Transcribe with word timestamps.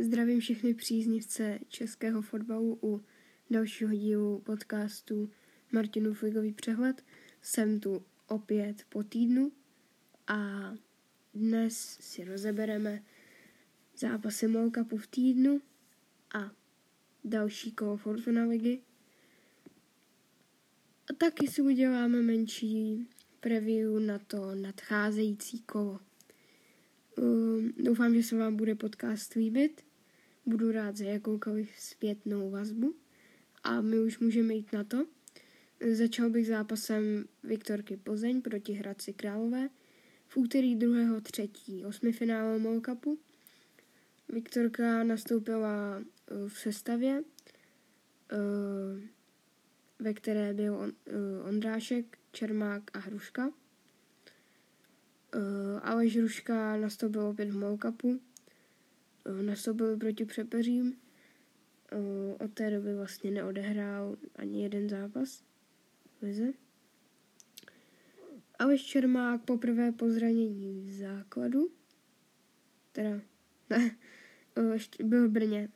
Zdravím 0.00 0.40
všechny 0.40 0.74
příznivce 0.74 1.58
českého 1.68 2.22
fotbalu 2.22 2.78
u 2.82 3.04
dalšího 3.50 3.94
dílu 3.94 4.40
podcastu 4.40 5.30
Martinu 5.72 6.14
Fligový 6.14 6.52
přehled. 6.52 7.04
Jsem 7.42 7.80
tu 7.80 8.02
opět 8.26 8.84
po 8.88 9.02
týdnu 9.02 9.52
a 10.26 10.72
dnes 11.34 11.98
si 12.00 12.24
rozebereme 12.24 13.02
zápasy 13.96 14.48
MOL 14.48 14.70
Cupu 14.70 14.96
v 14.96 15.06
týdnu 15.06 15.60
a 16.34 16.52
další 17.24 17.72
kolo 17.72 17.96
Fortuna 17.96 18.44
ligy. 18.44 18.80
A 21.10 21.12
taky 21.12 21.46
si 21.46 21.62
uděláme 21.62 22.22
menší 22.22 23.08
preview 23.40 24.00
na 24.00 24.18
to 24.18 24.54
nadcházející 24.54 25.60
kolo. 25.60 26.00
Um, 27.18 27.72
doufám, 27.78 28.14
že 28.14 28.22
se 28.22 28.36
vám 28.36 28.56
bude 28.56 28.74
podcast 28.74 29.34
líbit. 29.34 29.87
Budu 30.48 30.72
rád 30.72 30.96
za 30.96 31.04
jakoukoliv 31.04 31.70
zpětnou 31.78 32.50
vazbu. 32.50 32.94
A 33.64 33.80
my 33.80 33.98
už 33.98 34.18
můžeme 34.18 34.54
jít 34.54 34.72
na 34.72 34.84
to. 34.84 35.06
Začal 35.92 36.30
bych 36.30 36.46
zápasem 36.46 37.24
Viktorky 37.42 37.96
Plzeň 37.96 38.42
proti 38.42 38.72
Hradci 38.72 39.12
Králové 39.12 39.68
v 40.26 40.36
úterý 40.36 40.76
2. 40.76 41.20
3. 41.20 41.48
osmifinále 41.86 42.58
MOL 42.58 42.80
Cupu. 42.80 43.18
Viktorka 44.28 45.04
nastoupila 45.04 45.98
uh, 45.98 46.48
v 46.48 46.58
sestavě, 46.58 47.22
uh, 47.22 49.00
ve 49.98 50.14
které 50.14 50.54
byl 50.54 50.74
uh, 50.74 50.92
Ondrášek, 51.48 52.18
Čermák 52.32 52.90
a 52.94 52.98
Hruška. 52.98 53.50
Aleš 55.82 56.16
Ruška 56.16 56.76
nastoupil 56.76 57.22
opět 57.22 57.50
v 57.50 57.58
Molkapu. 57.58 58.08
Uh, 58.08 58.27
nastoupil 59.42 59.96
proti 59.96 60.24
Přepeřím. 60.24 60.96
Uh, 61.92 62.36
od 62.40 62.52
té 62.52 62.70
doby 62.70 62.94
vlastně 62.94 63.30
neodehrál 63.30 64.16
ani 64.36 64.62
jeden 64.62 64.88
zápas 64.88 65.42
v 66.18 66.22
lize. 66.22 66.52
Aleš 68.58 68.84
Čermák 68.84 69.42
poprvé 69.42 69.92
po 69.92 70.10
zranění 70.10 70.80
v 70.80 70.92
základu. 70.92 71.70
Teda, 72.92 73.20
ne, 73.70 73.90
ještě 74.72 75.04
byl 75.04 75.28
v 75.28 75.32
Brně. 75.32 75.68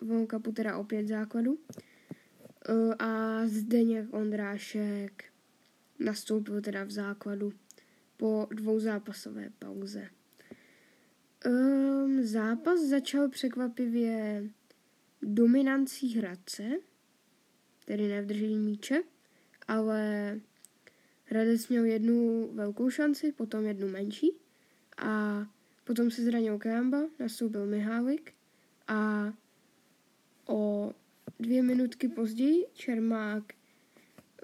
Molkapu 0.00 0.52
teda 0.52 0.78
opět 0.78 1.02
v 1.02 1.08
základu. 1.08 1.58
A 2.98 3.40
Zdeněk 3.46 4.14
Ondrášek 4.14 5.24
nastoupil 5.98 6.60
teda 6.60 6.84
v 6.84 6.90
základu 6.90 7.52
po 8.16 8.46
dvouzápasové 8.50 9.50
pauze. 9.58 10.08
Um, 11.46 12.22
zápas 12.22 12.80
začal 12.80 13.28
překvapivě 13.28 14.44
dominancí 15.22 16.18
Hradce, 16.18 16.62
tedy 17.84 18.08
ne 18.08 18.22
v 18.22 18.26
držení 18.26 18.58
míče, 18.58 19.02
ale 19.68 20.40
Hradec 21.24 21.68
měl 21.68 21.84
jednu 21.84 22.48
velkou 22.52 22.90
šanci, 22.90 23.32
potom 23.32 23.64
jednu 23.64 23.88
menší 23.88 24.32
a 24.96 25.42
potom 25.84 26.10
se 26.10 26.22
zranil 26.22 26.58
Kamba, 26.58 26.98
nastoupil 27.18 27.66
Mihálik 27.66 28.32
a 28.88 29.32
o 30.46 30.92
dvě 31.40 31.62
minutky 31.62 32.08
později 32.08 32.66
Čermák 32.74 33.44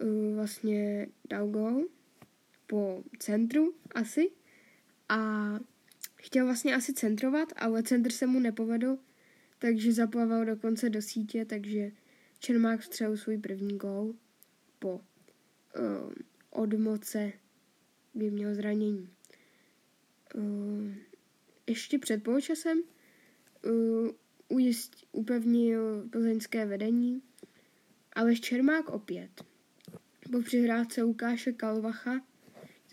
uh, 0.02 0.34
vlastně 0.34 1.06
dal 1.30 1.48
gol 1.48 1.84
po 2.66 3.02
centru 3.18 3.74
asi 3.94 4.30
a 5.08 5.50
chtěl 6.25 6.44
vlastně 6.44 6.75
asi 6.75 6.92
centrovat, 6.92 7.53
ale 7.56 7.83
centr 7.83 8.12
se 8.12 8.27
mu 8.27 8.41
nepovedl, 8.41 8.98
takže 9.58 9.92
zaplaval 9.92 10.44
dokonce 10.44 10.91
do 10.91 11.03
sítě, 11.03 11.44
takže 11.44 11.92
Čermák 12.39 12.80
vstřelil 12.80 13.17
svůj 13.17 13.39
první 13.39 13.78
gol 13.78 14.14
po 14.78 14.95
uh, 14.95 16.13
odmoce, 16.51 17.33
kdy 18.13 18.30
měl 18.30 18.55
zranění. 18.55 19.08
Uh, 20.34 20.92
ještě 21.67 21.98
před 21.98 22.23
poločasem 22.23 22.83
uh, 23.64 24.08
ujist, 24.48 25.07
upevnil 25.13 26.08
plzeňské 26.11 26.67
vedení, 26.67 27.23
ale 28.13 28.36
Čermák 28.36 28.89
opět. 28.89 29.45
Po 30.33 30.42
přihrávce 30.42 31.02
Lukáše 31.02 31.52
Kalvacha 31.52 32.20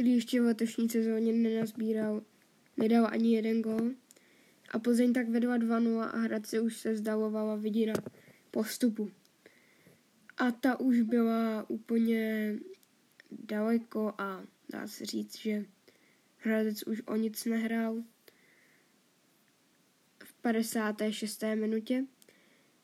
který 0.02 0.14
ještě 0.16 0.41
v 0.41 0.46
letošní 0.46 0.90
sezóně 0.90 1.34
nenazbíral, 1.34 2.22
nedal 2.81 3.08
ani 3.12 3.36
jeden 3.36 3.62
gol. 3.62 3.92
A 4.72 4.80
Plzeň 4.80 5.14
tak 5.14 5.30
vedla 5.30 5.58
2-0 5.58 6.02
a 6.02 6.18
Hradce 6.18 6.59
už 6.59 6.78
se 6.78 6.94
vzdalovala 6.94 7.56
vidina 7.56 7.94
postupu. 8.52 9.12
A 10.38 10.52
ta 10.52 10.80
už 10.80 11.02
byla 11.02 11.70
úplně 11.70 12.56
daleko 13.31 14.14
a 14.18 14.44
dá 14.70 14.88
se 14.88 15.06
říct, 15.06 15.38
že 15.38 15.66
Hradec 16.38 16.84
už 16.84 17.02
o 17.06 17.16
nic 17.16 17.46
nehrál. 17.46 18.03
V 20.24 20.34
56. 20.34 21.44
minutě, 21.56 22.06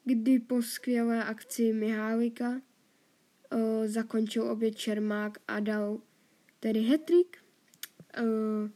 kdy 0.05 0.39
po 0.39 0.61
skvělé 0.61 1.23
akci 1.23 1.73
Mihálika 1.73 2.49
uh, 2.49 2.59
zakončil 3.85 4.51
oběd 4.51 4.75
Čermák 4.75 5.37
a 5.47 5.59
dal 5.59 6.01
tedy 6.59 6.81
hetrik, 6.81 7.37
uh, 8.19 8.69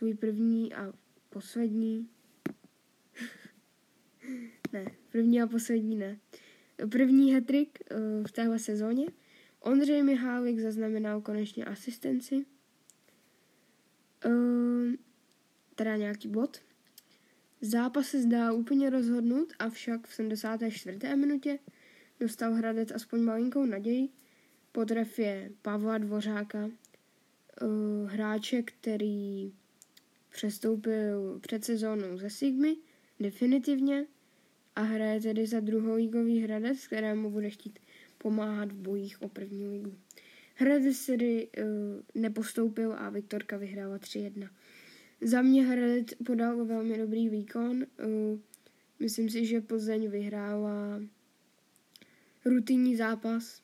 svůj 0.00 0.14
první 0.14 0.74
a 0.74 0.92
poslední, 1.28 2.08
ne, 4.72 4.84
první 5.12 5.42
a 5.42 5.46
poslední 5.46 5.96
ne, 5.96 6.18
první 6.90 7.32
hetrik 7.32 7.78
uh, 7.90 8.26
v 8.26 8.32
téhle 8.32 8.58
sezóně. 8.58 9.06
Ondřej 9.60 10.02
Mihálik 10.02 10.58
zaznamenal 10.58 11.20
konečně 11.20 11.64
asistenci, 11.64 12.44
uh, 14.26 14.92
teda 15.74 15.96
nějaký 15.96 16.28
bod. 16.28 16.62
Zápas 17.60 18.06
se 18.06 18.22
zdá 18.22 18.52
úplně 18.52 18.90
rozhodnut, 18.90 19.52
avšak 19.58 20.06
v 20.06 20.14
74. 20.14 21.16
minutě 21.16 21.58
dostal 22.20 22.52
Hradec 22.52 22.92
aspoň 22.92 23.20
malinkou 23.20 23.64
naději 23.64 24.08
po 24.72 24.84
trefě 24.84 25.50
Pavla 25.62 25.98
Dvořáka 25.98 26.64
uh, 26.64 26.70
hráče, 28.10 28.62
který 28.62 29.52
přestoupil 30.30 31.38
před 31.40 31.64
sezónou 31.64 32.18
ze 32.18 32.30
Sigmy 32.30 32.76
definitivně 33.20 34.06
a 34.76 34.82
hraje 34.82 35.20
tedy 35.20 35.46
za 35.46 35.60
druholigový 35.60 36.40
Hradec, 36.40 36.86
kterému 36.86 37.30
bude 37.30 37.50
chtít 37.50 37.78
pomáhat 38.18 38.72
v 38.72 38.76
bojích 38.76 39.22
o 39.22 39.28
první 39.28 39.68
ligu. 39.68 39.94
Hradec 40.54 41.06
tedy 41.06 41.48
uh, 41.48 41.64
nepostoupil 42.14 42.92
a 42.92 43.10
Viktorka 43.10 43.56
vyhrála 43.56 43.98
3-1. 43.98 44.48
Za 45.20 45.42
mě 45.42 45.66
Hradec 45.66 46.06
podal 46.26 46.64
velmi 46.64 46.98
dobrý 46.98 47.28
výkon. 47.28 47.76
Uh, 47.76 48.38
myslím 48.98 49.30
si, 49.30 49.46
že 49.46 49.60
Plzeň 49.60 50.10
vyhrála 50.10 51.00
rutinní 52.44 52.96
zápas 52.96 53.62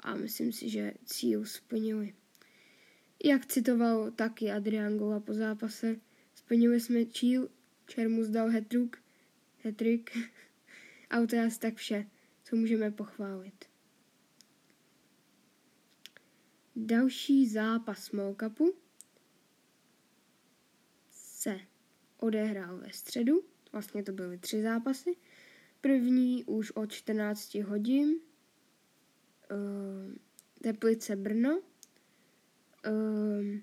a 0.00 0.14
myslím 0.14 0.52
si, 0.52 0.68
že 0.68 0.92
cíl 1.04 1.44
splnili. 1.44 2.14
Jak 3.26 3.46
citoval 3.46 4.10
taky 4.10 4.50
Adrian 4.50 4.98
Gola 4.98 5.20
po 5.20 5.34
zápase, 5.34 5.96
splnili 6.34 6.80
jsme 6.80 7.04
číl, 7.04 7.48
Čermus 7.86 8.28
dal 8.28 8.48
hetruk, 8.48 9.02
hetrik 9.58 10.10
a 11.10 11.26
to 11.26 11.36
je 11.36 11.46
asi 11.46 11.60
tak 11.60 11.74
vše, 11.74 12.06
co 12.44 12.56
můžeme 12.56 12.90
pochválit. 12.90 13.64
Další 16.76 17.48
zápas 17.48 18.10
Molkapu 18.10 18.74
se 21.10 21.60
odehrál 22.18 22.78
ve 22.78 22.92
středu, 22.92 23.44
vlastně 23.72 24.02
to 24.02 24.12
byly 24.12 24.38
tři 24.38 24.62
zápasy. 24.62 25.16
První 25.80 26.44
už 26.44 26.70
od 26.70 26.92
14 26.92 27.54
hodin, 27.54 28.08
uh, 29.50 30.14
Teplice 30.62 31.16
Brno, 31.16 31.62
um, 32.90 33.62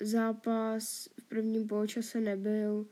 zápas 0.00 1.08
v 1.20 1.24
prvním 1.24 1.66
poločase 1.66 2.20
nebyl 2.20 2.86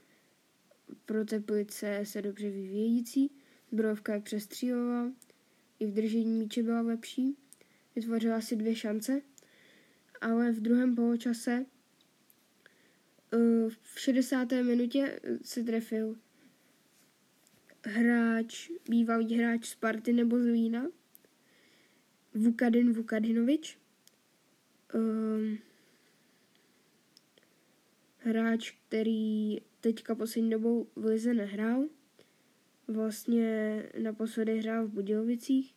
pro 1.05 1.25
Teplice 1.25 1.99
se 2.03 2.21
dobře 2.21 2.49
vyvíjející. 2.49 3.31
Zbrojovka 3.71 4.13
je 4.13 4.21
přestřílová, 4.21 5.11
i 5.79 5.85
v 5.85 5.91
držení 5.91 6.39
míče 6.39 6.63
byla 6.63 6.81
lepší, 6.81 7.37
vytvořila 7.95 8.41
si 8.41 8.55
dvě 8.55 8.75
šance, 8.75 9.21
ale 10.21 10.51
v 10.51 10.61
druhém 10.61 10.95
poločase 10.95 11.65
uh, 13.33 13.69
v 13.81 13.99
60. 13.99 14.51
minutě 14.51 15.19
se 15.43 15.63
trefil 15.63 16.15
hráč, 17.85 18.69
bývalý 18.89 19.35
hráč 19.35 19.65
Sparty 19.69 20.13
nebo 20.13 20.39
Zlína, 20.39 20.87
Vukadin 22.33 22.93
Vukadinovič, 22.93 23.77
um, 24.93 25.57
hráč, 28.17 28.71
který 28.71 29.57
teďka 29.81 30.15
poslední 30.15 30.49
dobou 30.49 30.87
v 30.95 31.05
Lize 31.05 31.33
nehrál. 31.33 31.83
Vlastně 32.87 33.83
naposledy 34.03 34.59
hrál 34.59 34.85
v 34.87 34.91
Budějovicích 34.91 35.75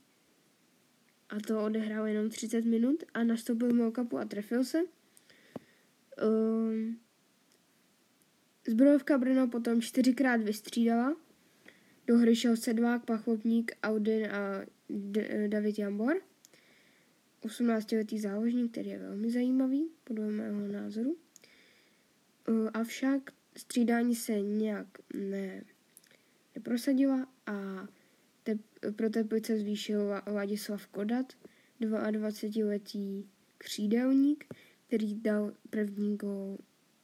a 1.28 1.40
to 1.46 1.64
odehrál 1.64 2.06
jenom 2.06 2.30
30 2.30 2.64
minut 2.64 3.04
a 3.14 3.24
nastoupil 3.24 3.90
Kapu 3.90 4.18
a 4.18 4.24
trefil 4.24 4.64
se. 4.64 4.78
Um, 6.22 6.98
Zbrojovka 8.68 9.18
Brno 9.18 9.48
potom 9.48 9.80
čtyřikrát 9.80 10.42
vystřídala. 10.42 11.16
Do 12.06 12.16
hry 12.16 12.36
šel 12.36 12.56
Sedvák, 12.56 13.04
Pachlopník, 13.04 13.72
Audin 13.82 14.26
a 14.26 14.66
David 15.48 15.78
Jambor. 15.78 16.16
18-letý 17.42 18.18
záložník, 18.18 18.72
který 18.72 18.88
je 18.88 18.98
velmi 18.98 19.30
zajímavý, 19.30 19.88
podle 20.04 20.26
mého 20.26 20.68
názoru. 20.68 21.16
Avšak 22.74 23.30
střídání 23.56 24.14
se 24.14 24.40
nějak 24.40 24.86
ne, 25.14 25.64
neprosadila 26.54 27.28
a 27.46 27.88
te, 28.42 28.58
pro 28.92 29.10
Teplice 29.10 29.58
zvýšil 29.58 30.14
Ladislav 30.26 30.86
Kodat, 30.86 31.32
22-letý 31.80 33.28
křídelník, 33.58 34.54
který 34.86 35.14
dal 35.14 35.52
první 35.70 36.16
gol, 36.16 36.58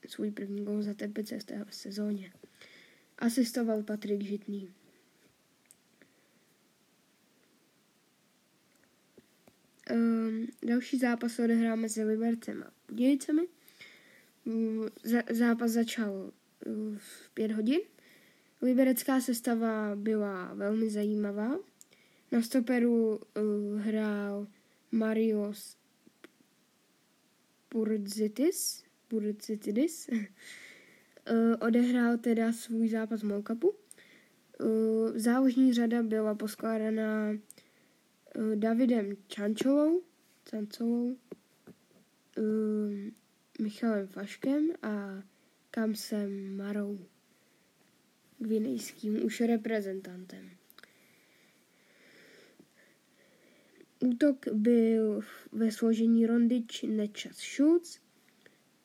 svůj 0.09 0.31
první 0.31 0.65
gol 0.65 0.83
za 0.83 0.95
Teplice 0.95 1.39
v 1.39 1.45
téhle 1.45 1.67
sezóně. 1.71 2.33
Asistoval 3.19 3.83
Patrik 3.83 4.23
Žitný. 4.23 4.71
Um, 9.93 10.47
další 10.67 10.99
zápas 10.99 11.39
odehrál 11.39 11.77
mezi 11.77 12.05
Libercem 12.05 12.63
a 12.63 12.71
Budějicemi. 12.89 13.43
Um, 14.45 14.89
zápas 15.31 15.71
začal 15.71 16.13
uh, 16.13 16.97
v 16.97 17.31
pět 17.35 17.53
hodin. 17.53 17.81
Liberecká 18.63 19.21
sestava 19.21 19.97
byla 19.97 20.55
velmi 20.55 20.91
zajímavá. 20.91 21.59
Na 22.33 22.43
stoperu 22.43 23.17
uh, 23.17 23.81
hrál 23.81 24.47
Marios 24.93 25.77
Purzitis, 27.69 28.85
Purzitidis. 29.09 30.09
uh, 30.09 30.17
odehrál 31.61 32.19
teda 32.19 32.53
svůj 32.53 32.89
zápas 32.89 33.23
Molkapu. 33.23 33.69
Uh, 34.61 35.13
záložní 35.15 35.73
řada 35.73 36.03
byla 36.03 36.35
poskládaná 36.35 37.33
Davidem 38.55 39.17
Čančovou, 39.27 40.03
Cancovou, 40.45 41.17
uh, 42.39 43.11
Michalem 43.61 44.07
Faškem 44.07 44.73
a 44.83 45.23
Kamsem 45.71 46.57
Marou, 46.57 46.99
gvinejským 48.39 49.25
už 49.25 49.41
reprezentantem. 49.41 50.51
Útok 54.01 54.49
byl 54.53 55.21
ve 55.53 55.73
složení 55.73 56.27
Rondič, 56.27 56.83
Nečas, 56.83 57.37
Schulz. 57.37 58.01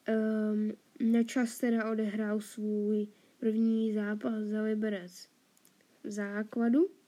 Um, 0.10 0.74
Nečas 1.00 1.58
teda 1.58 1.92
odehrál 1.92 2.40
svůj 2.40 3.08
první 3.40 3.94
zápas 3.94 4.44
za 4.44 4.62
Liberec 4.62 5.30
v 6.04 6.12
základu. 6.12 6.99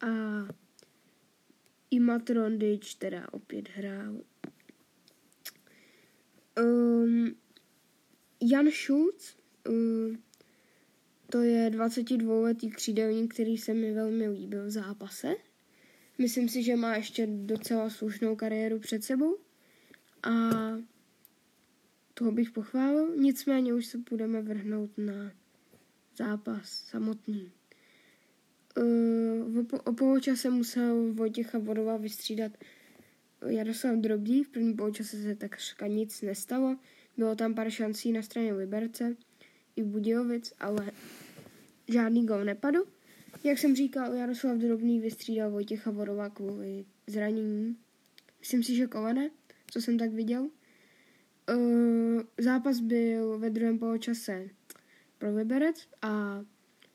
A 0.00 0.06
i 1.90 2.00
Matrondič 2.00 2.94
teda 2.94 3.32
opět 3.32 3.68
hrál. 3.68 4.22
Um, 6.60 7.34
Jan 8.42 8.70
Schulz, 8.70 9.36
um, 9.68 10.22
to 11.30 11.42
je 11.42 11.70
22-letý 11.70 12.70
křídelník, 12.70 13.34
který 13.34 13.58
se 13.58 13.74
mi 13.74 13.92
velmi 13.92 14.28
líbil 14.28 14.66
v 14.66 14.70
zápase. 14.70 15.34
Myslím 16.18 16.48
si, 16.48 16.62
že 16.62 16.76
má 16.76 16.96
ještě 16.96 17.26
docela 17.26 17.90
slušnou 17.90 18.36
kariéru 18.36 18.78
před 18.78 19.04
sebou 19.04 19.38
a 20.22 20.50
toho 22.14 22.32
bych 22.32 22.50
pochválil. 22.50 23.16
Nicméně 23.16 23.74
už 23.74 23.86
se 23.86 23.98
budeme 24.10 24.42
vrhnout 24.42 24.98
na 24.98 25.32
zápas 26.16 26.70
samotný. 26.70 27.52
Uh, 28.80 29.64
o 29.84 29.92
poločase 29.92 30.50
musel 30.50 31.12
Vojtěcha 31.12 31.58
Vodova 31.58 31.96
vystřídat 31.96 32.52
Jaroslav 33.46 33.96
Drobný. 33.96 34.44
V 34.44 34.48
prvním 34.48 34.76
poločase 34.76 35.22
se 35.22 35.34
takřka 35.34 35.86
nic 35.86 36.22
nestalo. 36.22 36.76
Bylo 37.16 37.34
tam 37.34 37.54
pár 37.54 37.70
šancí 37.70 38.12
na 38.12 38.22
straně 38.22 38.52
Liberce 38.52 39.16
i 39.76 39.82
Budějovic, 39.82 40.52
ale 40.60 40.90
žádný 41.88 42.26
gol 42.26 42.44
nepadl. 42.44 42.84
Jak 43.44 43.58
jsem 43.58 43.76
říkal, 43.76 44.14
Jaroslav 44.14 44.56
Drobný 44.56 45.00
vystřídal 45.00 45.50
Vojtěcha 45.50 45.90
Vodova 45.90 46.30
kvůli 46.30 46.84
zranění. 47.06 47.76
Myslím 48.38 48.62
si, 48.62 48.76
že 48.76 48.86
kolene, 48.86 49.30
co 49.70 49.80
jsem 49.80 49.98
tak 49.98 50.12
viděl. 50.12 50.50
Uh, 51.54 52.22
zápas 52.38 52.80
byl 52.80 53.38
ve 53.38 53.50
druhém 53.50 53.78
poločase 53.78 54.48
pro 55.18 55.34
Liberec 55.34 55.88
a 56.02 56.44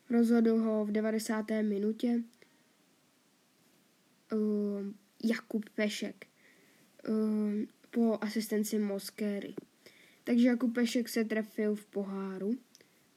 Rozhodl 0.09 0.57
ho 0.57 0.85
v 0.85 0.91
90. 0.91 1.45
minutě 1.61 2.23
uh, 4.33 4.39
Jakub 5.23 5.69
Pešek 5.69 6.27
uh, 7.09 7.15
po 7.91 8.17
asistenci 8.21 8.79
Moskéry. 8.79 9.53
Takže 10.23 10.47
Jakub 10.47 10.73
Pešek 10.73 11.09
se 11.09 11.23
trefil 11.23 11.75
v 11.75 11.85
poháru 11.85 12.57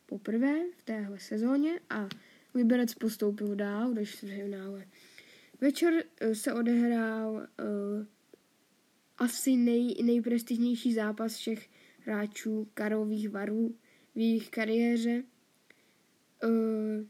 poprvé 0.06 0.54
v 0.78 0.82
téhle 0.82 1.18
sezóně 1.20 1.80
a 1.90 2.08
Liberec 2.54 2.94
postoupil 2.94 3.54
dál 3.54 3.94
do 3.94 4.06
čtvrtfinále. 4.06 4.86
Večer 5.60 5.92
uh, 5.92 6.32
se 6.32 6.52
odehrál 6.52 7.32
uh, 7.32 8.06
asi 9.18 9.56
nej, 9.56 10.02
nejprestižnější 10.02 10.94
zápas 10.94 11.36
všech 11.36 11.68
hráčů 12.00 12.68
Karlových 12.74 13.30
varů 13.30 13.74
v 14.14 14.18
jejich 14.18 14.50
kariéře– 14.50 15.22
uh, 16.44 17.04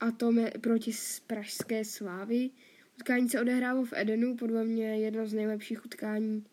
a 0.00 0.10
to 0.10 0.32
proti 0.60 0.92
pražské 1.26 1.84
slávy. 1.84 2.50
Utkání 2.96 3.28
se 3.28 3.40
odehrálo 3.40 3.84
v 3.84 3.92
Edenu, 3.92 4.36
podle 4.36 4.64
mě 4.64 4.98
jedno 4.98 5.26
z 5.26 5.34
nejlepších 5.34 5.84
utkání 5.84 6.44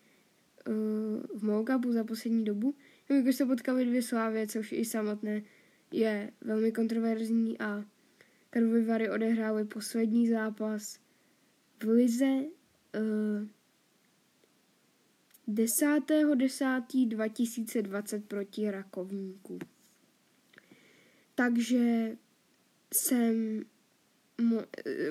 uh, 0.68 1.38
v 1.38 1.44
Molkapu 1.44 1.92
za 1.92 2.04
poslední 2.04 2.44
dobu. 2.44 2.74
Jelikož 3.08 3.36
se 3.36 3.46
potkali 3.46 3.84
dvě 3.84 4.02
slávy, 4.02 4.46
což 4.46 4.72
i 4.72 4.84
samotné 4.84 5.42
je 5.92 6.30
velmi 6.40 6.72
kontroverzní 6.72 7.58
a 7.58 7.84
Karlovy 8.50 9.10
odehrály 9.10 9.64
poslední 9.64 10.28
zápas 10.28 10.98
v 11.84 11.88
Lize 11.88 12.26
uh, 12.26 12.42
10.10.2020 15.48 18.22
proti 18.22 18.70
Rakovníku. 18.70 19.58
Takže 21.34 22.16
jsem 22.94 23.64
mo, 24.40 24.62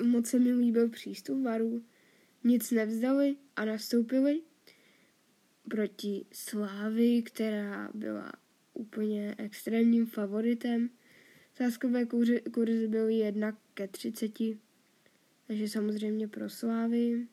moc 0.02 0.26
se 0.26 0.38
mi 0.38 0.52
líbil 0.52 0.88
přístup 0.88 1.42
varů, 1.42 1.84
nic 2.44 2.70
nevzdali 2.70 3.36
a 3.56 3.64
nastoupili 3.64 4.40
proti 5.70 6.26
Slávy, 6.32 7.22
která 7.22 7.90
byla 7.94 8.32
úplně 8.74 9.34
extrémním 9.38 10.06
favoritem. 10.06 10.90
Sázkové 11.54 12.06
kurzy, 12.52 12.88
byly 12.88 13.14
1 13.14 13.58
ke 13.74 13.88
30, 13.88 14.32
takže 15.46 15.68
samozřejmě 15.68 16.28
pro 16.28 16.50
Slávy. 16.50 17.26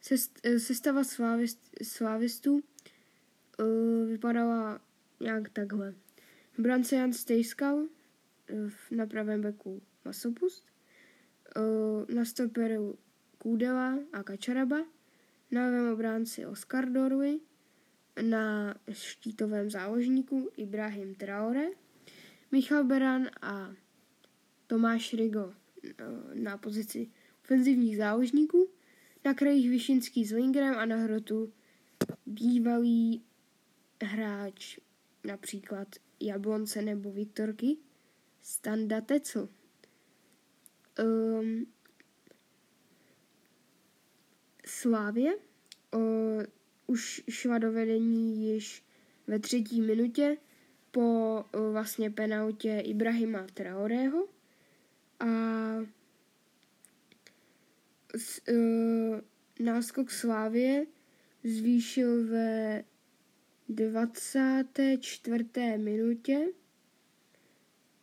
Sest, 0.00 0.40
sestava 0.58 1.04
slávist, 1.04 1.70
slávistů 1.82 2.54
uh, 2.54 4.08
vypadala 4.08 4.80
nějak 5.20 5.48
takhle. 5.48 5.94
Brance 6.58 6.96
Jan 6.96 7.12
Stejskal, 7.12 7.86
na 8.90 9.06
pravém 9.06 9.40
beku 9.40 9.82
Masopust, 10.04 10.66
na 12.14 12.24
stoperu 12.24 12.98
Kůdela 13.38 13.98
a 14.12 14.22
Kačaraba, 14.22 14.86
na 15.50 15.66
levém 15.66 15.92
obránci 15.92 16.46
Oscar 16.46 16.88
Dorwy, 16.88 17.40
na 18.22 18.74
štítovém 18.92 19.70
záložníku 19.70 20.50
Ibrahim 20.56 21.14
Traore, 21.14 21.66
Michal 22.52 22.84
Beran 22.84 23.30
a 23.42 23.72
Tomáš 24.66 25.14
Rigo 25.14 25.54
na 26.34 26.58
pozici 26.58 27.10
ofenzivních 27.44 27.96
záložníků, 27.96 28.70
na 29.24 29.34
krajích 29.34 29.70
Vyšinský 29.70 30.24
s 30.24 30.32
Lingrem 30.32 30.74
a 30.74 30.84
na 30.84 30.96
hrotu 30.96 31.52
bývalý 32.26 33.22
hráč 34.02 34.78
například 35.24 35.88
Jablonce 36.20 36.82
nebo 36.82 37.12
Viktorky, 37.12 37.76
Standa 38.50 39.00
Tecl. 39.00 39.48
Um, 41.02 41.66
Slávě 44.66 45.36
uh, 45.94 46.42
už 46.86 47.22
šla 47.30 47.58
do 47.58 47.72
vedení 47.72 48.46
již 48.46 48.84
ve 49.26 49.38
třetí 49.38 49.80
minutě 49.80 50.36
po 50.90 51.00
uh, 51.54 51.72
vlastně 51.72 52.10
penautě 52.10 52.80
Ibrahima 52.84 53.46
Traorého 53.54 54.28
a 55.20 55.26
s, 58.16 58.42
uh, 58.48 59.20
náskok 59.60 60.10
Slávě 60.10 60.86
zvýšil 61.44 62.26
ve 62.26 62.84
24. 63.68 65.44
minutě 65.76 66.46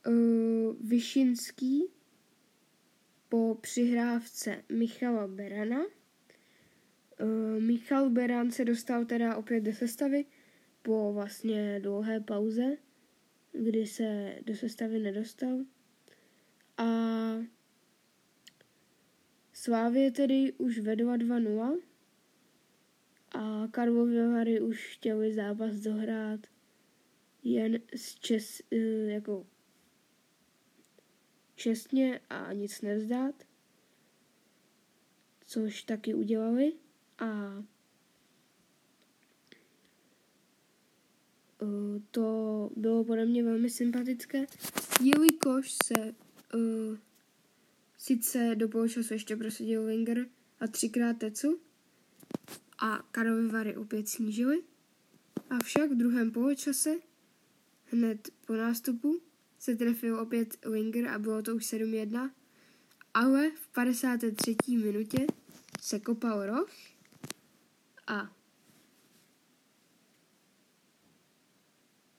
uh, 0.08 0.76
Vyšinský 0.80 1.84
po 3.30 3.58
přihrávce 3.62 4.64
Michala 4.72 5.28
Berana. 5.28 5.80
Uh, 5.80 7.64
Michal 7.64 8.10
Beran 8.10 8.52
se 8.52 8.66
dostal 8.66 9.06
teda 9.06 9.36
opět 9.36 9.62
do 9.62 9.74
sestavy 9.74 10.26
po 10.82 11.14
vlastně 11.14 11.80
dlouhé 11.80 12.20
pauze, 12.20 12.78
kdy 13.52 13.88
se 13.88 14.36
do 14.46 14.56
sestavy 14.56 15.00
nedostal. 15.00 15.60
A 16.78 16.88
Slávě 19.58 20.12
tedy 20.12 20.54
už 20.58 20.80
vedla 20.80 21.18
2-0 21.18 21.80
a 23.32 23.68
Karlovy 23.72 24.28
Vary 24.28 24.62
už 24.62 24.94
chtěli 24.94 25.34
zápas 25.34 25.76
dohrát 25.76 26.40
jen 27.44 27.80
z 27.96 28.16
čes, 28.16 28.62
eh, 28.72 28.78
jako 29.12 29.48
čestně 31.58 32.22
a 32.30 32.54
nic 32.54 32.82
nevzdát, 32.82 33.36
což 35.46 35.84
taky 35.84 36.14
udělali. 36.14 36.74
A 37.20 37.64
eh, 41.62 42.02
to 42.12 42.70
bylo 42.76 43.04
podle 43.04 43.26
mě 43.26 43.44
velmi 43.44 43.70
sympatické, 43.70 44.46
jelikož 45.02 45.72
se 45.72 46.16
uh, 46.54 46.98
sice 47.98 48.56
do 48.56 48.70
poločasu 48.70 49.14
ještě 49.14 49.36
prosadil 49.36 49.86
Wenger 49.86 50.28
a 50.60 50.68
třikrát 50.68 51.14
Tecu 51.14 51.60
a 52.80 52.98
Karlovy 53.12 53.48
Vary 53.48 53.76
opět 53.76 54.10
snížily, 54.10 54.64
avšak 55.50 55.92
v 55.92 55.96
druhém 55.96 56.32
poločase 56.32 56.96
hned 57.86 58.30
po 58.46 58.54
nástupu 58.54 59.22
se 59.60 59.76
trefil 59.76 60.20
opět 60.20 60.66
Winger 60.66 61.08
a 61.08 61.20
bylo 61.20 61.42
to 61.42 61.56
už 61.56 61.64
7-1, 61.64 62.32
ale 63.14 63.52
v 63.52 63.68
53. 63.68 64.56
minutě 64.70 65.26
se 65.82 66.00
kopal 66.00 66.46
roh 66.46 66.70
a 68.08 68.38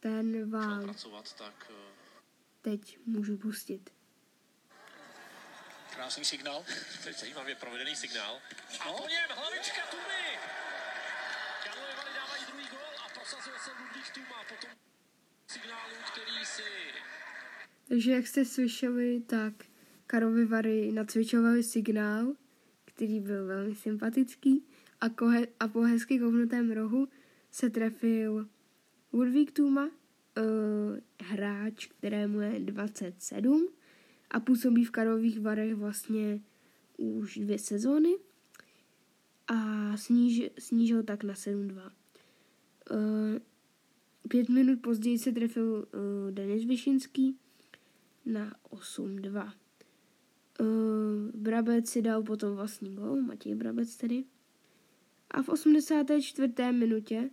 ten 0.01 0.51
vám 0.51 0.95
tak, 1.39 1.71
eh, 1.71 1.93
teď 2.63 2.99
můžu 3.07 3.37
pustit. 3.37 3.91
Krásný 5.95 6.25
signál, 6.25 6.65
to 7.03 7.09
je 7.09 7.15
zajímavě 7.15 7.55
provedený 7.55 7.97
signál. 7.97 8.41
A 8.81 8.93
po 8.93 9.09
něm 9.09 9.31
hlavička 9.31 9.83
Tumy. 9.91 10.39
Karlovy 11.65 11.93
Vary 11.97 12.11
dávají 12.15 12.45
druhý 12.47 12.69
gol 12.69 12.95
a 13.07 13.09
prosazuje 13.09 13.57
se 13.65 13.71
Ludvík 13.71 14.11
Tuma 14.15 14.45
po 14.49 14.55
tom 14.67 14.71
signálu, 15.47 15.95
který 16.13 16.45
si 16.45 16.63
takže 17.89 18.11
jak 18.11 18.27
jste 18.27 18.45
slyšeli, 18.45 19.23
tak 19.27 19.65
Karovy 20.07 20.45
Vary 20.45 20.93
nacvičovali 20.93 21.63
signál, 21.63 22.35
který 22.85 23.21
byl 23.21 23.47
velmi 23.47 23.75
sympatický 23.75 24.65
a, 25.01 25.09
kohe, 25.09 25.47
a 25.61 25.69
po 25.69 25.81
hezky 25.81 26.19
kovnutém 26.19 26.71
rohu 26.71 27.09
se 27.51 27.71
trefil 27.71 28.49
Ludvík 29.13 29.53
Tuma, 29.53 29.87
uh, 29.87 30.99
hráč, 31.23 31.87
kterému 31.87 32.41
je 32.41 32.61
27 32.61 33.69
a 34.31 34.41
působí 34.41 34.85
v 34.85 34.91
Karových 34.91 35.41
Varech 35.41 35.75
vlastně 35.75 36.41
už 36.97 37.39
dvě 37.39 37.59
sezóny 37.59 38.15
a 39.49 39.97
sníž, 39.97 40.43
snížil 40.59 41.03
tak 41.03 41.25
na 41.25 41.35
7-2. 41.35 41.73
Uh, 41.75 41.91
eh, 42.91 43.41
pět 44.29 44.49
minut 44.49 44.83
později 44.83 45.19
se 45.19 45.33
trefil 45.33 45.87
uh, 45.95 46.31
Denis 46.31 46.65
Vyšinský, 46.65 47.39
na 48.29 48.55
8-2. 48.71 49.53
Uh, 50.61 51.31
Brabec 51.35 51.89
si 51.89 52.03
dal 52.03 52.23
potom 52.23 52.57
vlastní 52.57 52.95
gol, 52.95 53.23
Matěj 53.23 53.55
Brabec 53.55 53.97
tedy. 53.97 54.25
A 55.31 55.43
v 55.43 55.49
84. 55.49 56.73
minutě 56.73 57.31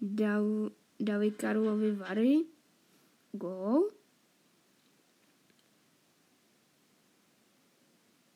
dal, 0.00 0.70
dali 1.00 1.30
Karlovi 1.30 1.92
Vary 1.92 2.44
gol. 3.32 3.88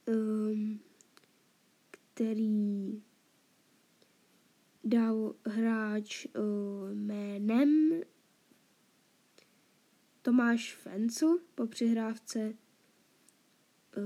Um, 0.06 0.80
který 2.14 3.02
dal 4.84 5.34
hráč 5.46 6.26
uh, 6.26 6.94
jménem 6.94 8.00
Tomáš 10.22 10.74
Fencl 10.76 11.38
po 11.54 11.66
přihrávce 11.66 12.38
uh, 13.96 14.02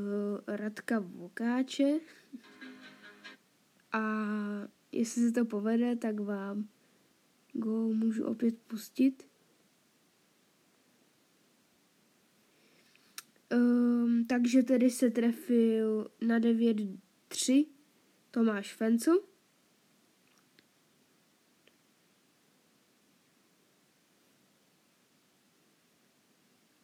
Radka 0.47 0.99
Vokáče 1.01 2.01
a 3.93 4.03
jestli 4.93 5.23
se 5.23 5.33
to 5.33 5.45
povede, 5.45 5.97
tak 5.97 6.21
vám 6.21 6.69
go 7.53 7.89
můžu 7.89 8.25
opět 8.25 8.59
pustit. 8.59 9.27
Um, 13.55 14.25
takže 14.29 14.63
tedy 14.63 14.91
se 14.91 15.11
trefil 15.11 16.11
na 16.21 16.39
9-3 16.39 17.67
Tomáš 18.31 18.75
Fencl. 18.75 19.32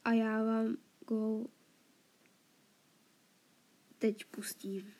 A 0.08 0.12
já 0.12 0.42
vám 0.42 0.76
go 1.06 1.46
teď 3.98 4.24
pustím. 4.24 4.94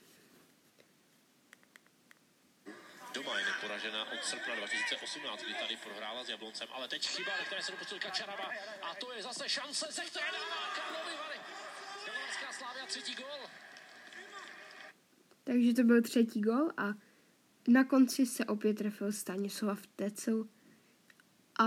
Doma 3.15 3.39
je 3.39 3.47
neporažena 3.47 4.13
od 4.13 4.25
srpna 4.25 4.55
2018, 4.57 5.43
kdy 5.43 5.55
tady 5.55 5.77
prohrála 5.77 6.25
s 6.25 6.29
Jabloncem, 6.29 6.69
ale 6.73 6.89
teď 6.89 7.09
chyba, 7.09 7.37
ve 7.39 7.45
které 7.45 7.63
se 7.63 7.73
dopustil 7.73 7.99
Kačarava 7.99 8.51
a 8.83 8.95
to 8.95 9.13
je 9.13 9.23
zase 9.23 9.49
šance, 9.49 9.87
se 9.91 10.03
které 10.03 10.27
dává 10.33 10.75
Karlovy 10.77 11.17
Vary. 11.17 11.39
Karlovská 12.07 12.53
Slávia 12.53 12.87
třetí 12.87 13.15
gol. 13.15 13.49
Takže 15.45 15.75
to 15.75 15.83
byl 15.83 16.03
třetí 16.03 16.41
gol 16.41 16.71
a 16.77 16.95
na 17.69 17.85
konci 17.85 18.27
se 18.27 18.45
opět 18.45 18.75
trefil 18.75 19.13
Stanislav 19.13 19.87
Tecel 19.87 20.49
a 21.61 21.65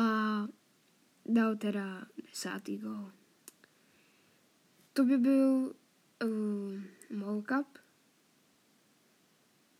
dal 1.25 1.55
teda 1.55 2.05
desátý 2.29 2.77
gol. 2.77 3.20
To 4.93 5.03
by 5.03 5.17
byl 5.17 5.73
uh, 6.23 7.43
Cup. 7.43 7.77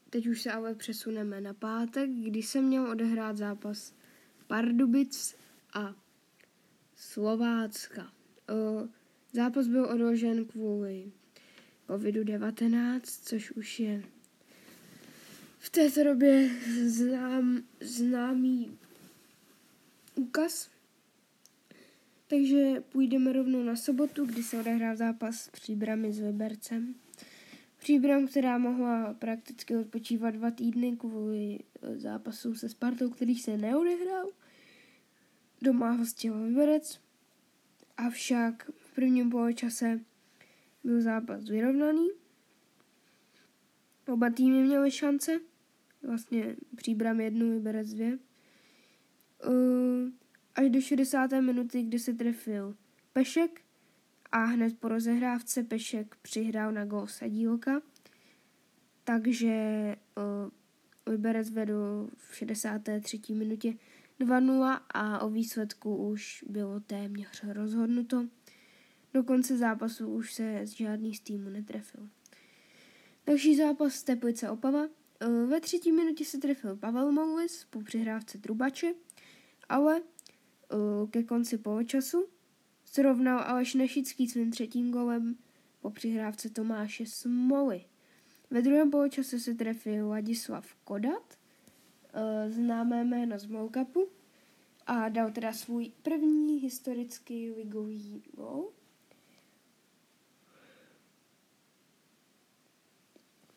Teď 0.10 0.28
už 0.28 0.42
se 0.42 0.52
ale 0.52 0.76
přesuneme 0.76 1.42
na 1.42 1.54
pátek, 1.54 2.10
kdy 2.10 2.44
se 2.44 2.62
měl 2.62 2.92
odehrát 2.92 3.38
zápas 3.38 3.94
Pardubic 4.48 5.36
a 5.74 5.96
Slovácka. 6.96 8.12
Uh, 8.52 8.90
zápas 9.34 9.68
byl 9.68 9.86
odložen 9.86 10.46
kvůli 10.46 11.12
COVID-19, 11.88 13.02
což 13.04 13.52
už 13.52 13.80
je 13.80 14.04
v 15.62 15.70
této 15.70 16.04
době 16.04 16.50
znám, 16.86 17.64
známý 17.82 18.78
úkaz. 20.16 20.71
Takže 22.32 22.84
půjdeme 22.90 23.34
rovnou 23.34 23.64
na 23.64 23.76
sobotu, 23.76 24.26
kdy 24.26 24.44
se 24.44 24.60
odehrál 24.60 24.96
zápas 24.96 25.36
s 25.36 25.50
Příbrami 25.50 26.14
s 26.14 26.20
Libercem. 26.20 26.96
Příbram, 27.80 28.28
která 28.28 28.58
mohla 28.58 29.14
prakticky 29.14 29.78
odpočívat 29.78 30.34
dva 30.34 30.52
týdny 30.52 30.98
kvůli 30.98 31.60
e, 31.82 31.98
zápasu 32.00 32.56
se 32.56 32.70
Spartou, 32.70 33.10
který 33.10 33.36
se 33.36 33.58
neodehrál. 33.58 34.30
Doma 35.62 35.92
hostil 35.92 36.44
Liberec. 36.44 37.00
Avšak 37.98 38.72
v 38.78 38.96
prvním 38.96 39.30
poločase 39.30 40.00
byl 40.84 41.02
zápas 41.02 41.50
vyrovnaný. 41.50 42.08
Oba 44.08 44.30
týmy 44.30 44.64
měly 44.64 44.92
šance. 44.92 45.40
Vlastně 46.04 46.56
Příbram 46.76 47.22
jednu, 47.22 47.50
Liberec 47.50 47.94
dvě. 47.94 48.20
Uh, 49.48 50.10
až 50.56 50.70
do 50.70 50.82
60. 50.82 51.32
minuty, 51.32 51.84
kdy 51.84 52.00
se 52.00 52.14
trefil 52.14 52.76
Pešek 53.14 53.62
a 54.32 54.44
hned 54.44 54.80
po 54.80 54.88
rozehrávce 54.88 55.64
Pešek 55.64 56.16
přihrál 56.22 56.72
na 56.72 56.86
gol 56.86 57.08
Sadílka. 57.08 57.82
Takže 59.04 59.96
uh, 60.18 60.52
Liberec 61.14 61.50
vedl 61.50 62.10
v 62.18 62.36
63. 62.36 63.20
minutě 63.30 63.74
2-0 64.20 64.80
a 64.90 65.20
o 65.20 65.30
výsledku 65.30 65.96
už 65.96 66.46
bylo 66.48 66.80
téměř 66.80 67.44
rozhodnuto. 67.44 68.28
Do 69.14 69.24
konce 69.24 69.58
zápasu 69.58 70.08
už 70.08 70.34
se 70.34 70.66
žádný 70.66 71.14
z 71.14 71.20
týmu 71.20 71.50
netrefil. 71.50 72.10
Další 73.28 73.56
zápas 73.56 74.04
Teplice 74.04 74.50
Opava. 74.50 74.84
E, 75.20 75.30
ve 75.46 75.60
třetí 75.60 75.92
minutě 75.92 76.26
se 76.26 76.38
trefil 76.38 76.76
Pavel 76.76 77.12
Moulis 77.12 77.66
po 77.70 77.82
přihrávce 77.82 78.38
Trubače, 78.38 78.94
ale 79.70 80.02
ke 81.12 81.24
konci 81.24 81.58
poločasu 81.58 82.28
srovnal 82.86 83.40
Aleš 83.40 83.74
Nešický 83.74 84.28
svým 84.28 84.52
třetím 84.52 84.92
golem 84.92 85.38
po 85.82 85.90
přihrávce 85.90 86.50
Tomáše 86.50 87.06
Smoly. 87.06 87.86
Ve 88.50 88.62
druhém 88.62 88.92
poločase 88.92 89.40
se 89.40 89.54
trefil 89.54 90.10
Ladislav 90.10 90.76
Kodat, 90.84 91.38
e, 92.14 92.52
známé 92.52 93.04
jméno 93.04 93.40
z 93.40 93.46
Moukapu, 93.46 94.08
a 94.88 95.10
dal 95.10 95.32
teda 95.32 95.54
svůj 95.54 95.92
první 96.02 96.58
historický 96.58 97.52
ligový 97.52 98.24
gol. 98.36 98.70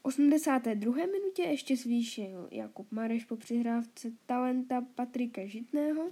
82. 0.02 0.94
minutě 1.06 1.42
ještě 1.42 1.76
zvýšil 1.76 2.48
Jakub 2.50 2.92
Mareš 2.92 3.24
po 3.24 3.36
přihrávce 3.36 4.12
talenta 4.26 4.80
Patrika 4.94 5.46
Žitného 5.46 6.10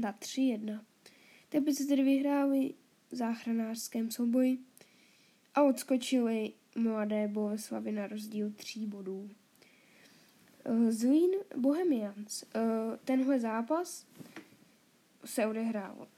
na 0.00 0.12
3-1. 0.12 0.80
Teplice 1.48 1.84
tedy 1.84 2.02
vyhráli 2.02 2.74
v 3.10 3.16
záchranářském 3.16 4.10
souboji 4.10 4.58
a 5.54 5.62
odskočili 5.62 6.52
mladé 6.76 7.28
Boleslavy 7.28 7.92
na 7.92 8.06
rozdíl 8.06 8.50
tří 8.50 8.86
bodů. 8.86 9.30
Eh, 10.64 10.92
Zlín 10.92 11.30
Bohemians. 11.56 12.44
Eh, 12.54 12.60
tenhle 13.04 13.40
zápas 13.40 14.06
se 15.24 15.46
odehrál 15.46 16.08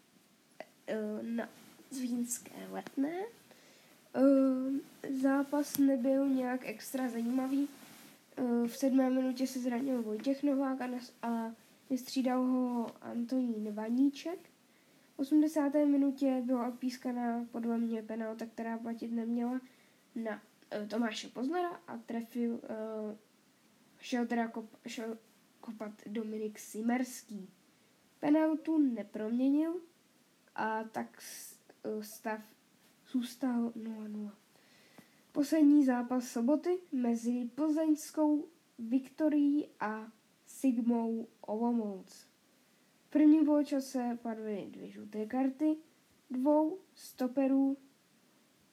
eh, 0.87 1.23
na 1.23 1.49
Zlínské 1.90 2.68
letné 2.70 3.23
zápas 5.23 5.78
nebyl 5.78 6.28
nějak 6.28 6.61
extra 6.64 7.08
zajímavý. 7.08 7.68
V 8.66 8.76
sedmé 8.76 9.11
minutě 9.11 9.47
se 9.47 9.61
zranil 9.61 10.02
Vojtěch 10.02 10.42
Novák 10.42 10.80
a 11.23 11.52
vystřídal 11.90 12.42
ho 12.42 12.87
Antonín 13.00 13.75
Vaníček. 13.75 14.50
V 15.14 15.18
80. 15.18 15.75
minutě 15.75 16.42
byla 16.47 16.68
odpískaná 16.68 17.47
podle 17.52 17.78
mě 17.78 18.02
penalta, 18.02 18.47
která 18.47 18.78
platit 18.78 19.12
neměla 19.12 19.61
na 20.14 20.42
uh, 20.80 20.88
Tomáše 20.88 21.28
Poznara 21.28 21.80
a 21.87 21.97
trefil, 21.97 22.52
uh, 22.52 22.61
šel 24.00 24.26
teda 24.26 24.49
kop, 24.49 24.76
šel 24.87 25.18
kopat 25.61 25.92
Dominik 26.07 26.59
Simerský. 26.59 27.50
Penaltu 28.21 28.78
neproměnil 28.78 29.80
a 30.54 30.85
tak 30.85 31.21
stav 32.00 32.40
zůstal 33.12 33.71
0-0. 33.71 34.30
Poslední 35.33 35.85
zápas 35.85 36.28
soboty 36.28 36.78
mezi 36.92 37.50
plzeňskou 37.54 38.49
Viktorií 38.78 39.68
a 39.80 40.12
Sigmou 40.49 41.28
Olomouc. 41.40 42.28
V 43.07 43.11
prvním 43.11 43.45
poločase 43.45 44.19
padly 44.23 44.69
dvě 44.71 44.90
žluté 44.90 45.26
karty, 45.26 45.76
dvou 46.31 46.78
stoperů 46.95 47.76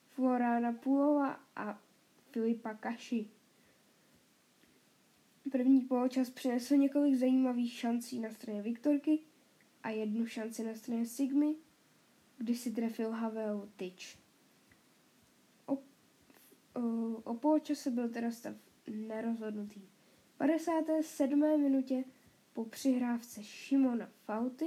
Florána 0.09 0.73
Pulova 0.73 1.39
a 1.55 1.81
Filipa 2.31 2.73
Kaši. 2.73 3.29
První 5.51 5.81
poločas 5.81 6.29
přinesl 6.29 6.75
několik 6.75 7.15
zajímavých 7.15 7.73
šancí 7.73 8.19
na 8.19 8.29
straně 8.29 8.61
Viktorky 8.61 9.19
a 9.83 9.89
jednu 9.89 10.25
šanci 10.25 10.63
na 10.63 10.75
straně 10.75 11.05
Sigmy, 11.05 11.55
kdy 12.37 12.55
si 12.55 12.71
trefil 12.71 13.11
Havel 13.11 13.69
Tyč. 13.75 14.19
Uh, 15.67 17.21
o 17.23 17.33
poločase 17.33 17.91
byl 17.91 18.09
teda 18.09 18.31
stav 18.31 18.55
nerozhodnutý. 18.87 19.94
V 20.35 20.37
57. 20.37 21.39
minutě 21.39 22.03
po 22.53 22.65
přihrávce 22.65 23.43
Šimona 23.43 24.09
Fauty 24.25 24.65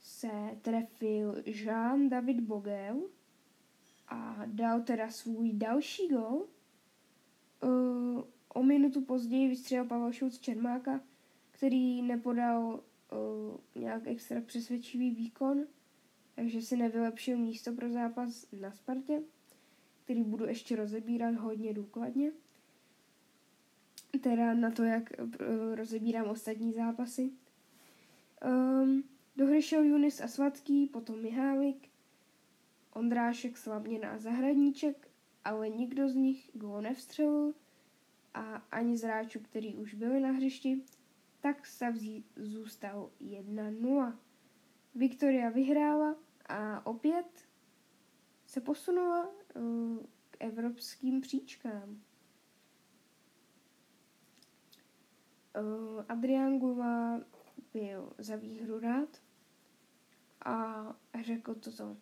se 0.00 0.30
trefil 0.62 1.42
Jean 1.46 2.08
David 2.08 2.40
Bogel 2.40 3.02
a 4.08 4.42
dal 4.46 4.80
teda 4.80 5.10
svůj 5.10 5.52
další 5.52 6.08
gol. 6.08 6.46
Uh, 7.62 8.22
o 8.48 8.62
minutu 8.62 9.00
později 9.00 9.48
vystřelil 9.48 9.84
Pavel 9.84 10.12
Šulc 10.12 10.38
Čermáka, 10.38 11.00
který 11.50 12.02
nepodal 12.02 12.64
uh, 12.64 13.82
nějak 13.82 14.06
extra 14.06 14.40
přesvědčivý 14.40 15.10
výkon, 15.10 15.66
takže 16.34 16.62
si 16.62 16.76
nevylepšil 16.76 17.38
místo 17.38 17.72
pro 17.72 17.90
zápas 17.90 18.46
na 18.52 18.72
Spartě 18.72 19.22
který 20.04 20.24
budu 20.24 20.46
ještě 20.46 20.76
rozebírat 20.76 21.34
hodně 21.34 21.74
důkladně. 21.74 22.32
Teda 24.20 24.54
na 24.54 24.70
to, 24.70 24.82
jak 24.82 25.12
eh, 25.12 25.24
rozebírám 25.74 26.28
ostatní 26.28 26.72
zápasy. 26.72 27.30
Um, 28.44 29.04
do 29.36 29.46
hry 29.46 29.62
šel 29.62 29.82
Junis 29.82 30.20
a 30.20 30.28
Svatský, 30.28 30.86
potom 30.86 31.22
Mihálik, 31.22 31.88
Ondrášek, 32.92 33.58
Slavněna 33.58 34.10
a 34.10 34.18
Zahradníček, 34.18 35.08
ale 35.44 35.68
nikdo 35.68 36.08
z 36.08 36.14
nich 36.14 36.50
gól 36.54 36.82
nevstřelil 36.82 37.54
a 38.34 38.56
ani 38.56 38.96
z 38.96 39.02
hráčů, 39.02 39.40
který 39.40 39.76
už 39.76 39.94
byli 39.94 40.20
na 40.20 40.30
hřišti, 40.30 40.82
tak 41.40 41.66
stav 41.66 41.94
zůstal 42.36 43.10
1-0. 43.20 44.18
Viktoria 44.94 45.50
vyhrála 45.50 46.16
a 46.46 46.86
opět 46.86 47.48
se 48.46 48.60
posunula 48.60 49.28
uh, 49.28 49.98
k 50.30 50.36
evropským 50.40 51.20
příčkám. 51.20 52.00
Uh, 55.60 56.04
Adrian 56.08 56.58
Guva 56.58 57.20
byl 57.72 58.12
za 58.18 58.36
výhru 58.36 58.80
rád 58.80 59.22
a 60.44 60.84
řekl 61.24 61.54
toto. 61.54 61.96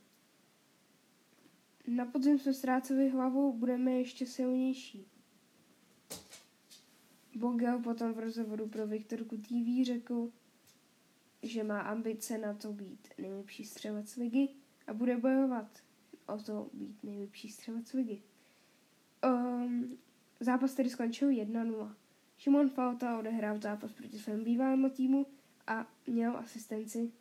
Na 1.87 2.07
podzim 2.07 2.39
jsme 2.39 2.55
ztráceli 2.55 3.09
hlavu, 3.09 3.53
budeme 3.53 3.93
ještě 3.93 4.27
silnější. 4.27 5.07
Bogel 7.35 7.79
potom 7.79 8.13
v 8.13 8.19
rozhovoru 8.19 8.69
pro 8.69 8.87
Viktorku 8.87 9.37
TV 9.37 9.85
řekl, 9.85 10.33
že 11.43 11.65
má 11.65 11.81
ambice 11.81 12.39
na 12.39 12.55
to 12.55 12.73
být 12.73 13.09
nejlepší 13.19 13.65
střelec 13.65 14.17
ligy 14.17 14.49
a 14.87 14.95
bude 14.95 15.17
bojovat 15.17 15.83
o 16.27 16.39
to 16.39 16.71
být 16.73 17.05
nejlepší 17.05 17.49
střelec 17.49 17.93
ligy. 17.93 18.23
Um, 19.25 19.99
zápas 20.41 20.75
tedy 20.75 20.91
skončil 20.91 21.29
1-0. 21.29 21.95
Šimon 22.40 22.68
Falta 22.68 23.18
odehrál 23.18 23.61
zápas 23.61 23.92
proti 23.92 24.18
svému 24.18 24.44
bývalému 24.44 24.90
týmu 24.90 25.26
a 25.66 25.87
měl 26.07 26.37
asistenci, 26.37 27.12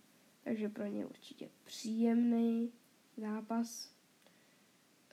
takže 0.43 0.69
pro 0.69 0.85
ně 0.85 1.05
určitě 1.05 1.49
příjemný 1.63 2.71
zápas. 3.17 3.91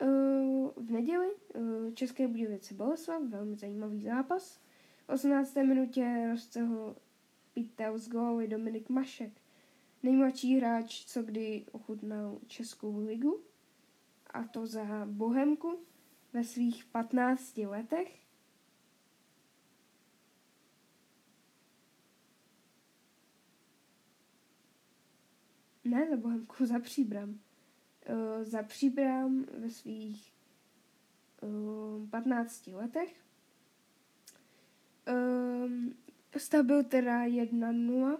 Uh, 0.03 0.71
v 0.77 0.91
neděli 0.91 1.27
uh, 1.55 1.95
České 1.95 2.29
Budějovice 2.29 2.75
Boleslav, 2.75 3.23
velmi 3.23 3.57
zajímavý 3.57 4.03
zápas. 4.03 4.61
V 5.07 5.09
18. 5.09 5.55
minutě 5.55 6.29
rozcehl 6.31 6.97
Pitel 7.55 7.99
z 7.99 8.09
góly 8.09 8.49
Dominik 8.49 8.89
Mašek, 8.89 9.33
nejmladší 10.03 10.57
hráč, 10.57 11.05
co 11.05 11.23
kdy 11.23 11.65
ochutnal 11.73 12.39
Českou 12.47 13.07
ligu 13.07 13.41
a 14.31 14.45
to 14.45 14.67
za 14.67 15.07
Bohemku 15.07 15.79
ve 16.33 16.45
svých 16.45 16.85
15 16.85 17.59
letech. 17.59 18.26
Ne 25.97 26.09
za 26.11 26.17
Bohemku, 26.17 26.67
za 26.67 26.79
Příbram. 26.79 27.31
Uh, 27.31 28.45
za 28.45 28.63
Příbram 28.63 29.45
ve 29.59 29.71
svých 29.71 30.33
uh, 31.43 32.09
15 32.09 32.67
letech. 32.67 33.15
Uh, 35.09 35.71
stav 36.37 36.67
byl 36.67 36.85
teda 36.85 37.25
1-0. 37.25 38.19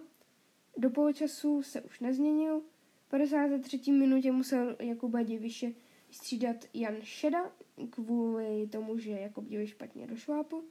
Do 0.77 0.89
poločasu 0.89 1.63
se 1.63 1.81
už 1.81 1.99
nezměnil. 1.99 2.61
V 3.05 3.09
53. 3.09 3.91
minutě 3.91 4.31
musel 4.31 4.75
Jakuba 4.79 5.23
Diviše 5.23 5.71
střídat 6.11 6.55
Jan 6.73 6.95
Šeda 7.01 7.51
kvůli 7.89 8.67
tomu, 8.67 8.97
že 8.97 9.11
jako 9.11 9.41
byl 9.41 9.65
špatně 9.65 10.07
do 10.07 10.15
šlápu. 10.15 10.63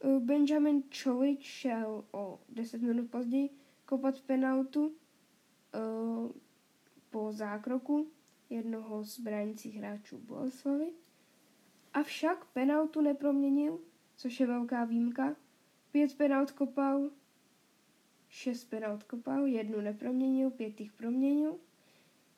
Eh, 0.00 0.20
Benjamin 0.20 0.82
Čolič 0.88 1.42
šel 1.42 2.04
o 2.12 2.40
10 2.48 2.82
minut 2.82 3.10
později 3.10 3.50
kopat 3.86 4.20
penaltu 4.20 4.92
uh, 5.74 6.30
po 7.10 7.32
zákroku 7.32 8.06
jednoho 8.50 9.04
z 9.04 9.20
bránících 9.20 9.76
hráčů 9.76 10.18
Boleslavy. 10.18 10.92
Avšak 11.94 12.44
penaltu 12.44 13.00
neproměnil, 13.00 13.78
což 14.16 14.40
je 14.40 14.46
velká 14.46 14.84
výjimka. 14.84 15.36
Pět 15.90 16.16
penalt 16.16 16.50
kopal 16.50 17.10
šest 18.28 18.64
penalt 18.64 19.02
kopal, 19.02 19.46
jednu 19.46 19.80
neproměnil, 19.80 20.50
pět 20.50 20.80
jich 20.80 20.92
proměnil. 20.92 21.58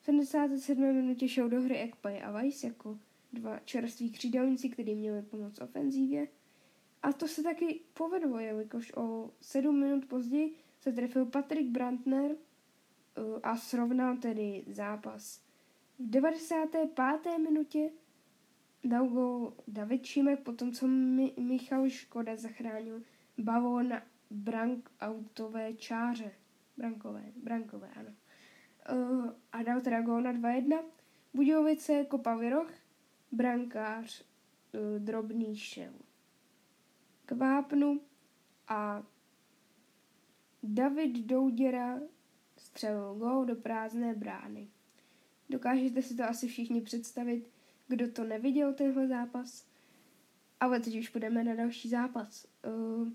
V 0.00 0.04
77. 0.04 0.94
minutě 0.94 1.28
šel 1.28 1.48
do 1.48 1.60
hry 1.60 1.76
Ekpaj 1.78 2.22
a 2.24 2.30
Weiss 2.30 2.64
jako 2.64 2.98
dva 3.32 3.58
čerství 3.58 4.10
křídelníci, 4.10 4.68
kteří 4.68 4.94
měli 4.94 5.22
pomoc 5.22 5.60
ofenzívě. 5.60 6.28
A 7.02 7.12
to 7.12 7.28
se 7.28 7.42
taky 7.42 7.80
povedlo, 7.94 8.38
jelikož 8.38 8.92
o 8.96 9.30
sedm 9.40 9.80
minut 9.80 10.04
později 10.06 10.54
se 10.80 10.92
trefil 10.92 11.26
Patrick 11.26 11.70
Brandner 11.70 12.30
uh, 12.30 12.36
a 13.42 13.56
srovnal 13.56 14.16
tedy 14.16 14.64
zápas. 14.68 15.40
V 15.98 16.10
95. 16.10 17.38
minutě 17.38 17.90
dal 18.84 19.08
gol 19.08 19.54
David 19.68 20.04
Šimek, 20.04 20.40
potom 20.40 20.72
co 20.72 20.86
Mi- 20.86 21.34
Michal 21.38 21.88
Škoda 21.88 22.36
zachránil 22.36 23.02
balón 23.38 23.88
na 23.88 24.02
brank 24.30 24.90
autové 25.00 25.74
čáře. 25.74 26.32
Brankové, 26.76 27.24
brankové, 27.36 27.88
ano. 27.96 28.10
Uh, 28.92 29.32
a 29.52 29.62
dal 29.62 29.80
teda 29.80 30.00
gol 30.00 30.22
na 30.22 30.32
2-1. 30.32 30.82
Budějovice 31.34 32.04
kopal 32.04 32.50
roh, 32.50 32.72
brankář 33.32 34.24
uh, 34.72 34.98
drobný 34.98 35.56
šel 35.56 35.92
k 37.26 37.32
vápnu 37.32 38.00
a 38.68 39.02
David 40.62 41.26
Douděra 41.26 42.00
střelil 42.70 43.14
gol 43.14 43.44
do 43.44 43.56
prázdné 43.56 44.14
brány. 44.14 44.68
Dokážete 45.50 46.02
si 46.02 46.16
to 46.16 46.24
asi 46.24 46.48
všichni 46.48 46.80
představit, 46.80 47.50
kdo 47.88 48.10
to 48.10 48.24
neviděl, 48.24 48.74
tenhle 48.74 49.08
zápas. 49.08 49.66
Ale 50.60 50.80
teď 50.80 50.98
už 50.98 51.08
půjdeme 51.08 51.44
na 51.44 51.54
další 51.54 51.88
zápas. 51.88 52.46
Uh, 52.66 53.08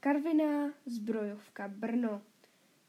Karviná 0.00 0.72
zbrojovka 0.86 1.68
Brno. 1.68 2.22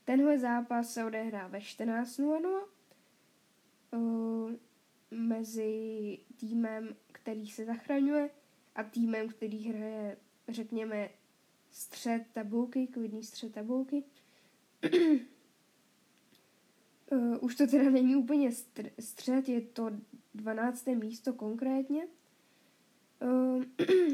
Tenhle 0.05 0.39
zápas 0.39 0.93
se 0.93 1.05
odehrá 1.05 1.47
ve 1.47 1.59
14.00 1.59 2.63
uh, 3.91 4.51
mezi 5.11 6.19
týmem, 6.39 6.95
který 7.11 7.47
se 7.47 7.65
zachraňuje 7.65 8.29
a 8.75 8.83
týmem, 8.83 9.29
který 9.29 9.67
hraje, 9.69 10.17
řekněme, 10.47 11.09
střed 11.71 12.23
tabulky, 12.33 12.87
klidný 12.87 13.23
střed 13.23 13.53
tabulky. 13.53 14.03
Uh, 17.11 17.37
už 17.41 17.55
to 17.55 17.67
teda 17.67 17.89
není 17.89 18.15
úplně 18.15 18.51
střed, 18.99 19.49
je 19.49 19.61
to 19.61 19.91
12. 20.33 20.87
místo 20.87 21.33
konkrétně. 21.33 22.07
Uh, 23.21 23.63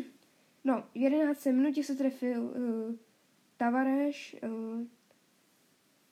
no, 0.64 0.84
v 0.94 0.98
11. 0.98 1.46
minutě 1.46 1.84
se 1.84 1.96
trefil 1.96 2.44
uh, 2.44 2.96
Tavareš, 3.58 4.36
uh, 4.44 4.84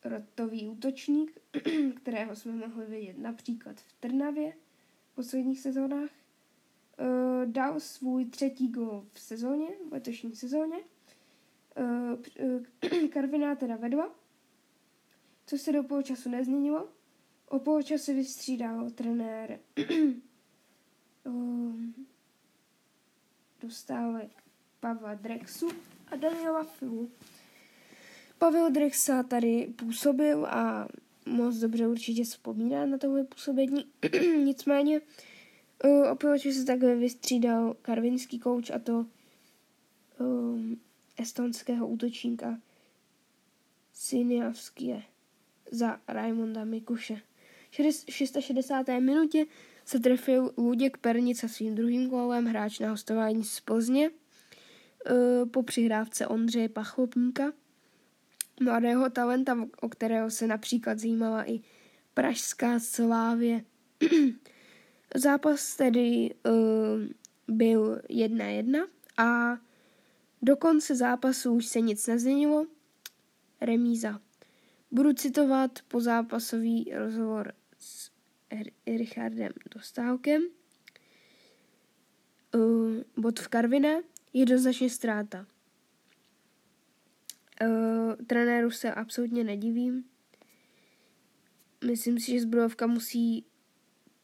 rotový 0.04 0.68
útočník, 0.68 1.38
kterého 1.96 2.36
jsme 2.36 2.52
mohli 2.52 2.86
vidět 2.86 3.18
například 3.18 3.80
v 3.80 3.92
Trnavě 4.00 4.52
v 5.12 5.14
posledních 5.14 5.60
sezónách. 5.60 6.10
Uh, 7.00 7.52
dal 7.52 7.80
svůj 7.80 8.24
třetí 8.24 8.68
gol 8.68 9.06
v 9.12 9.20
sezóně, 9.20 9.68
v 9.88 9.92
letošní 9.92 10.36
sezóně. 10.36 10.76
Uh, 11.78 13.08
Karviná 13.12 13.54
teda 13.54 13.76
vedla 13.76 14.19
co 15.50 15.58
se 15.58 15.72
do 15.72 15.82
poločasu 15.82 16.28
nezměnilo. 16.28 16.88
O 17.48 17.58
poločase 17.58 18.14
vystřídal 18.14 18.90
trenér 18.90 19.60
um, 21.24 21.94
dostávek 23.62 24.30
Pavla 24.80 25.14
Drexu 25.14 25.68
a 26.06 26.16
Daniela 26.16 26.64
Filu. 26.64 27.10
Pavel 28.38 28.70
Drexa 28.70 29.22
tady 29.22 29.72
působil 29.76 30.46
a 30.46 30.88
moc 31.26 31.56
dobře 31.56 31.88
určitě 31.88 32.24
vzpomíná 32.24 32.86
na 32.86 32.98
tohle 32.98 33.24
působení. 33.24 33.84
Nicméně 34.44 35.00
uh, 35.84 36.10
o 36.10 36.16
poločase 36.16 36.58
se 36.58 36.64
takhle 36.64 36.96
vystřídal 36.96 37.74
karvinský 37.82 38.38
kouč 38.38 38.70
a 38.70 38.78
to 38.78 39.06
um, 40.18 40.80
estonského 41.16 41.88
útočníka 41.88 42.58
Siniavskie 43.92 45.09
za 45.70 46.00
Raimonda 46.08 46.64
Mikuše. 46.64 47.20
V 47.70 47.74
660. 48.12 48.88
minutě 48.88 49.46
se 49.84 50.00
trefil 50.00 50.50
Luděk 50.56 50.96
Pernica 50.96 51.48
svým 51.48 51.74
druhým 51.74 52.08
gólem 52.08 52.46
hráč 52.46 52.78
na 52.78 52.90
hostování 52.90 53.44
z 53.44 53.60
Plzně 53.60 54.06
e, 54.06 54.10
po 55.46 55.62
přihrávce 55.62 56.26
Ondřeje 56.26 56.68
Pachlopníka, 56.68 57.52
mladého 58.60 59.10
talenta, 59.10 59.68
o 59.80 59.88
kterého 59.88 60.30
se 60.30 60.46
například 60.46 60.98
zajímala 60.98 61.50
i 61.50 61.60
pražská 62.14 62.80
Slávě. 62.80 63.64
Zápas 65.14 65.76
tedy 65.76 66.30
uh, 66.44 67.54
byl 67.56 68.02
1-1 68.08 68.86
a 69.16 69.58
do 70.42 70.56
konce 70.56 70.96
zápasu 70.96 71.52
už 71.52 71.66
se 71.66 71.80
nic 71.80 72.06
nezměnilo. 72.06 72.66
Remíza. 73.60 74.20
Budu 74.92 75.12
citovat 75.12 75.78
pozápasový 75.88 76.92
rozhovor 76.94 77.52
s 77.78 78.10
Richardem 78.86 79.52
Dostálkem. 79.74 80.42
Uh, 82.54 82.96
bod 83.16 83.40
v 83.40 83.48
Karviné 83.48 84.02
je 84.32 84.46
doznačně 84.46 84.90
ztráta. 84.90 85.46
Uh, 87.62 88.14
trenéru 88.26 88.70
se 88.70 88.92
absolutně 88.92 89.44
nedivím. 89.44 90.04
Myslím 91.84 92.20
si, 92.20 92.32
že 92.32 92.40
zbrojovka 92.40 92.86
musí 92.86 93.46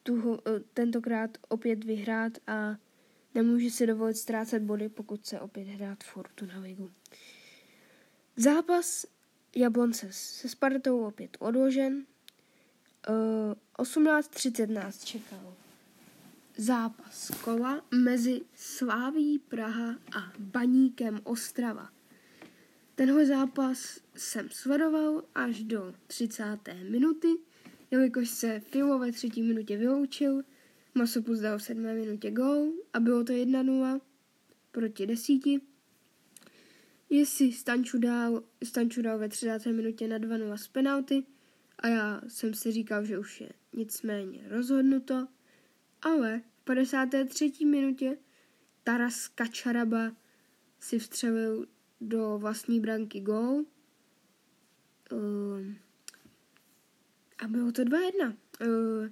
tu, 0.02 0.14
uh, 0.14 0.38
tentokrát 0.74 1.38
opět 1.48 1.84
vyhrát 1.84 2.32
a 2.46 2.76
nemůže 3.34 3.70
si 3.70 3.86
dovolit 3.86 4.16
ztrácet 4.16 4.62
body, 4.62 4.88
pokud 4.88 5.26
se 5.26 5.40
opět 5.40 5.68
hrát 5.68 6.04
Fortuna 6.04 6.58
Ligu. 6.58 6.90
Zápas 8.36 9.06
Jablonce 9.56 10.06
se 10.10 10.48
Spartou 10.48 11.06
opět 11.06 11.36
odložen. 11.40 12.06
Uh, 13.08 13.54
18.30 13.78 14.72
nás 14.72 15.04
čekal 15.04 15.54
zápas 16.56 17.30
kola 17.44 17.84
mezi 17.94 18.40
Sláví 18.54 19.38
Praha 19.38 19.96
a 20.16 20.32
Baníkem 20.38 21.20
Ostrava. 21.24 21.90
Tenhle 22.94 23.26
zápas 23.26 24.00
jsem 24.14 24.48
sledoval 24.50 25.22
až 25.34 25.62
do 25.62 25.94
30. 26.06 26.58
minuty, 26.90 27.28
jelikož 27.90 28.28
se 28.28 28.60
Filo 28.60 28.98
ve 28.98 29.12
třetí 29.12 29.42
minutě 29.42 29.76
vyloučil, 29.76 30.42
Masopus 30.94 31.38
dal 31.38 31.58
v 31.58 31.62
sedmé 31.62 31.94
minutě 31.94 32.30
gol 32.30 32.72
a 32.92 33.00
bylo 33.00 33.24
to 33.24 33.32
1-0 33.32 34.00
proti 34.72 35.06
desíti. 35.06 35.60
Jestli 37.10 37.52
Stanču 37.52 37.98
dal, 37.98 38.42
Stanču 38.64 39.02
dal 39.02 39.18
ve 39.18 39.28
30. 39.28 39.66
minutě 39.66 40.08
na 40.08 40.18
2-0 40.18 40.56
z 40.56 40.68
penalty 40.68 41.26
a 41.78 41.88
já 41.88 42.20
jsem 42.28 42.54
si 42.54 42.72
říkal, 42.72 43.04
že 43.04 43.18
už 43.18 43.40
je 43.40 43.48
nicméně 43.72 44.40
rozhodnuto, 44.48 45.28
ale 46.02 46.42
v 46.60 46.64
53. 46.64 47.52
minutě 47.64 48.18
Taras 48.84 49.28
Kačaraba 49.28 50.16
si 50.80 50.98
vstřelil 50.98 51.66
do 52.00 52.38
vlastní 52.38 52.80
branky 52.80 53.20
gol. 53.20 53.64
Uh, 55.12 55.74
a 57.38 57.48
bylo 57.48 57.72
to 57.72 57.82
2-1. 57.82 58.36
Uh, 58.60 59.08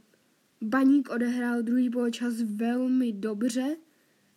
Baník 0.61 1.11
odehrál 1.11 1.63
druhý 1.63 1.91
poločas 1.91 2.35
velmi 2.43 3.13
dobře, 3.13 3.77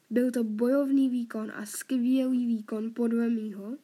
byl 0.10 0.32
to 0.32 0.44
bojovný 0.44 1.10
výkon 1.10 1.52
a 1.56 1.66
skvělý 1.66 2.46
výkon 2.46 2.94
podle 2.94 3.30
mýho, 3.30 3.78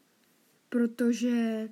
protože 0.70 1.70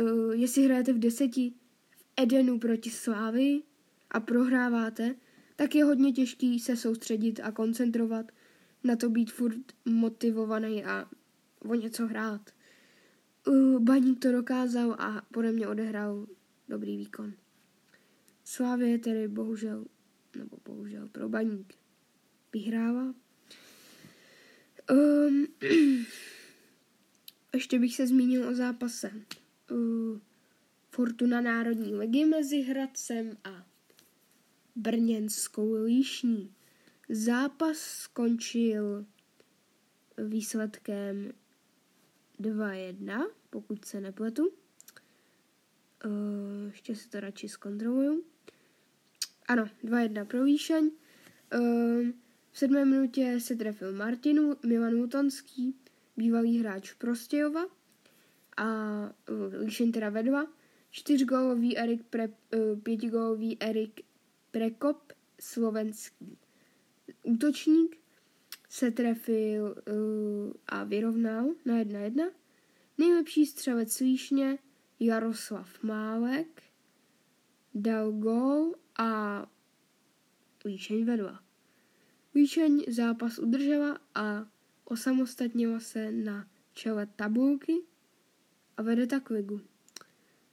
uh, 0.00 0.32
jestli 0.32 0.64
hrajete 0.64 0.92
v 0.92 0.98
deseti 0.98 1.52
v 1.90 2.04
Edenu 2.16 2.58
proti 2.58 2.90
Slávy 2.90 3.62
a 4.10 4.20
prohráváte, 4.20 5.14
tak 5.56 5.74
je 5.74 5.84
hodně 5.84 6.12
těžký 6.12 6.60
se 6.60 6.76
soustředit 6.76 7.40
a 7.42 7.52
koncentrovat 7.52 8.32
na 8.84 8.96
to 8.96 9.10
být 9.10 9.32
furt 9.32 9.72
motivovaný 9.84 10.84
a 10.84 11.10
o 11.58 11.74
něco 11.74 12.06
hrát. 12.06 12.50
Uh, 13.46 13.78
Baník 13.78 14.18
to 14.18 14.32
dokázal 14.32 14.96
a 14.98 15.22
podle 15.32 15.52
mě 15.52 15.68
odehrál 15.68 16.26
dobrý 16.68 16.96
výkon. 16.96 17.32
Slávě 18.44 18.98
tedy 18.98 19.28
bohužel, 19.28 19.84
nebo 20.36 20.56
bohužel 20.64 21.08
pro 21.08 21.28
Baník 21.28 21.74
vyhrává. 22.56 23.14
Um, 24.90 25.46
ještě 27.54 27.78
bych 27.78 27.96
se 27.96 28.06
zmínil 28.06 28.48
o 28.48 28.54
zápase 28.54 29.12
uh, 29.70 30.18
Fortuna 30.90 31.40
Národní 31.40 31.94
ligy 31.94 32.24
mezi 32.24 32.60
Hradcem 32.60 33.36
a 33.44 33.66
Brněnskou 34.76 35.84
líšní. 35.84 36.54
Zápas 37.08 37.78
skončil 37.78 39.06
výsledkem 40.18 41.32
2-1, 42.40 43.26
pokud 43.50 43.84
se 43.84 44.00
nepletu. 44.00 44.48
Uh, 44.48 44.52
ještě 46.66 46.96
se 46.96 47.08
to 47.08 47.20
radši 47.20 47.48
zkontroluju. 47.48 48.24
Ano, 49.48 49.68
2-1 49.84 50.24
pro 50.26 50.44
Výšeň. 50.44 50.90
Uh, 51.54 52.06
v 52.56 52.58
sedmé 52.58 52.84
minutě 52.84 53.40
se 53.40 53.56
trefil 53.56 53.92
Martinu, 53.92 54.56
Milan 54.66 54.96
Mutonský, 54.96 55.74
bývalý 56.16 56.58
hráč 56.58 56.92
Prostějova 56.92 57.66
a 58.56 58.66
uh, 59.30 59.54
Líšeň 59.60 59.92
teda 59.92 60.10
vedla. 60.10 60.52
Čtyřgólový 60.90 61.78
Erik 61.78 62.02
Pre, 62.02 62.28
uh, 62.28 62.80
pětigólový 62.80 63.62
Erik 63.62 64.00
Prekop, 64.50 65.12
slovenský 65.40 66.38
útočník, 67.22 67.96
se 68.68 68.90
trefil 68.90 69.64
uh, 69.64 70.52
a 70.66 70.84
vyrovnal 70.84 71.44
na 71.64 71.74
1-1. 71.74 72.30
Nejlepší 72.98 73.46
střelec 73.46 74.00
Líšně 74.00 74.58
Jaroslav 75.00 75.82
Málek 75.82 76.62
dal 77.74 78.12
gól 78.12 78.74
a 78.98 79.42
Líšeň 80.64 81.04
vedla. 81.04 81.45
Líšeň 82.36 82.84
zápas 82.88 83.38
udržela 83.38 83.98
a 84.14 84.46
osamostatnila 84.84 85.80
se 85.80 86.12
na 86.12 86.48
čele 86.74 87.06
tabulky 87.16 87.72
a 88.76 88.82
vede 88.82 89.06
tak 89.06 89.30
ligu. 89.30 89.60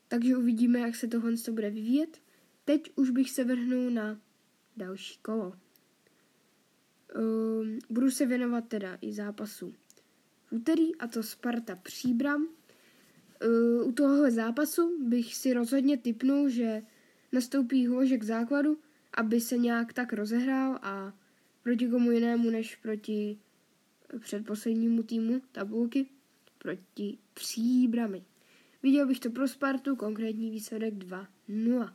Takže 0.08 0.38
uvidíme, 0.38 0.80
jak 0.80 0.96
se 0.96 1.08
tohle 1.08 1.32
bude 1.52 1.70
vyvíjet. 1.70 2.22
Teď 2.66 2.92
už 2.96 3.10
bych 3.10 3.32
se 3.32 3.44
vrhnul 3.44 3.92
na 3.92 4.22
další 4.78 5.20
kolo. 5.22 5.54
Um, 7.16 7.80
budu 7.90 8.12
se 8.12 8.26
věnovat 8.26 8.68
teda 8.68 8.98
i 9.02 9.14
zápasu 9.14 9.74
v 10.46 10.52
úterý, 10.52 10.96
a 10.96 11.08
to 11.08 11.24
Sparta 11.24 11.76
Příbram. 11.76 12.48
Uh, 13.46 13.88
u 13.88 13.92
tohohle 13.92 14.32
zápasu 14.32 15.08
bych 15.08 15.36
si 15.36 15.54
rozhodně 15.54 15.98
typnul, 15.98 16.50
že 16.50 16.82
nastoupí 17.32 17.88
hložek 17.88 18.24
základu, 18.24 18.80
aby 19.14 19.42
se 19.42 19.58
nějak 19.58 19.94
tak 19.94 20.14
rozehrál 20.14 20.80
a 20.82 21.14
proti 21.64 21.88
komu 21.88 22.12
jinému 22.12 22.50
než 22.50 22.76
proti 22.76 23.38
předposlednímu 24.20 25.04
týmu 25.04 25.42
tabulky, 25.52 26.06
proti 26.58 27.18
Příbrami. 27.34 28.24
Viděl 28.84 29.08
bych 29.08 29.20
to 29.20 29.30
pro 29.30 29.48
Spartu, 29.48 29.96
konkrétní 29.96 30.52
výsledek 30.52 30.94
2-0. 30.94 31.94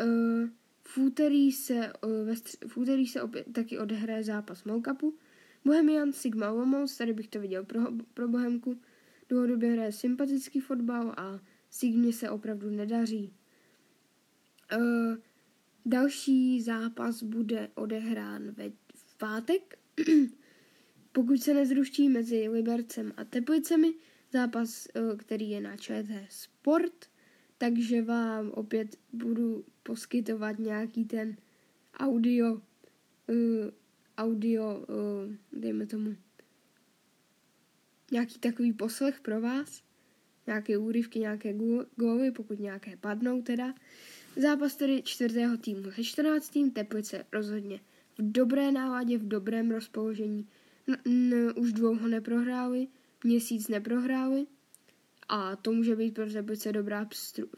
Uh, 0.00 0.48
v 0.82 0.98
úterý 0.98 1.52
se, 1.52 1.92
uh, 2.04 2.26
ve 2.26 2.32
stř- 2.32 2.68
v 2.68 2.76
úterý 2.76 3.06
se 3.06 3.22
opět 3.22 3.46
taky 3.52 3.78
odehraje 3.78 4.24
zápas 4.24 4.64
Molkapu. 4.64 5.16
Bohemian 5.64 6.12
Sigma 6.12 6.50
Olomouc, 6.50 6.96
tady 6.96 7.12
bych 7.12 7.28
to 7.28 7.40
viděl 7.40 7.64
pro, 7.64 7.80
pro 8.14 8.28
Bohemku. 8.28 8.80
Dlouhodobě 9.28 9.72
hraje 9.72 9.92
sympatický 9.92 10.60
fotbal 10.60 11.14
a 11.16 11.40
Sigmě 11.70 12.12
se 12.12 12.30
opravdu 12.30 12.70
nedaří. 12.70 13.32
Uh, 14.76 15.16
další 15.86 16.62
zápas 16.62 17.22
bude 17.22 17.70
odehrán 17.74 18.50
ve 18.50 18.72
pátek. 19.18 19.78
Pokud 21.12 21.42
se 21.42 21.54
nezruští 21.54 22.08
mezi 22.08 22.48
Libercem 22.48 23.12
a 23.16 23.24
Teplicemi, 23.24 23.94
zápas, 24.32 24.88
uh, 24.96 25.16
který 25.16 25.50
je 25.50 25.60
na 25.60 25.76
ČT 25.76 26.26
Sport, 26.30 27.06
takže 27.58 28.02
vám 28.02 28.50
opět 28.50 28.98
budu 29.12 29.64
poskytovat 29.82 30.58
nějaký 30.58 31.04
ten 31.04 31.36
audio, 31.98 32.54
uh, 32.54 32.60
audio, 34.18 34.78
uh, 34.78 35.60
dejme 35.60 35.86
tomu, 35.86 36.16
nějaký 38.12 38.38
takový 38.38 38.72
poslech 38.72 39.20
pro 39.20 39.40
vás, 39.40 39.82
nějaké 40.46 40.78
úryvky, 40.78 41.18
nějaké 41.18 41.54
góly, 41.96 42.30
pokud 42.30 42.60
nějaké 42.60 42.96
padnou 42.96 43.42
teda. 43.42 43.74
Zápas 44.36 44.76
tedy 44.76 45.02
čtvrtého 45.02 45.56
týmu 45.56 45.90
se 45.90 46.04
14. 46.04 46.48
tým 46.48 46.70
Teplice 46.70 47.24
rozhodně 47.32 47.80
v 48.18 48.32
dobré 48.32 48.72
náladě, 48.72 49.18
v 49.18 49.28
dobrém 49.28 49.70
rozpoložení. 49.70 50.48
N- 50.88 50.98
n- 51.04 51.52
už 51.56 51.72
dlouho 51.72 52.08
neprohráli, 52.08 52.88
měsíc 53.24 53.68
neprohráli 53.68 54.46
a 55.28 55.56
to 55.56 55.72
může 55.72 55.96
být 55.96 56.14
pro 56.14 56.30
Teplice 56.30 56.72
dobrá 56.72 57.04
pstru, 57.04 57.48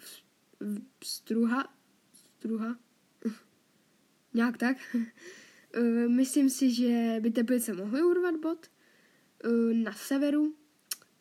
pstruha, 0.98 1.74
struha, 2.12 2.78
nějak 4.34 4.58
tak. 4.58 4.76
Myslím 6.08 6.50
si, 6.50 6.70
že 6.74 7.16
by 7.20 7.30
Teplice 7.30 7.72
mohly 7.72 8.02
urvat 8.02 8.36
bod 8.36 8.66
na 9.72 9.92
severu 9.92 10.54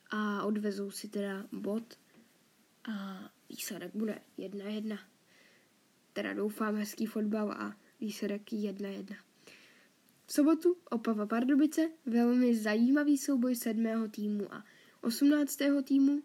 a 0.10 0.44
odvezou 0.44 0.92
si 0.92 1.08
teda 1.08 1.48
bod 1.52 2.00
a 2.84 3.20
výsledek 3.50 3.92
bude 3.96 4.20
1-1 4.38 5.00
teda 6.16 6.34
doufám 6.34 6.76
hezký 6.76 7.06
fotbal 7.06 7.52
a 7.52 7.76
výsledek 8.02 8.42
1-1. 8.52 9.16
V 10.26 10.34
sobotu 10.34 10.78
Opava 10.90 11.26
Pardubice, 11.26 11.90
velmi 12.06 12.56
zajímavý 12.56 13.18
souboj 13.18 13.56
sedmého 13.56 14.08
týmu 14.08 14.54
a 14.54 14.66
18. 15.02 15.60
týmu. 15.84 16.24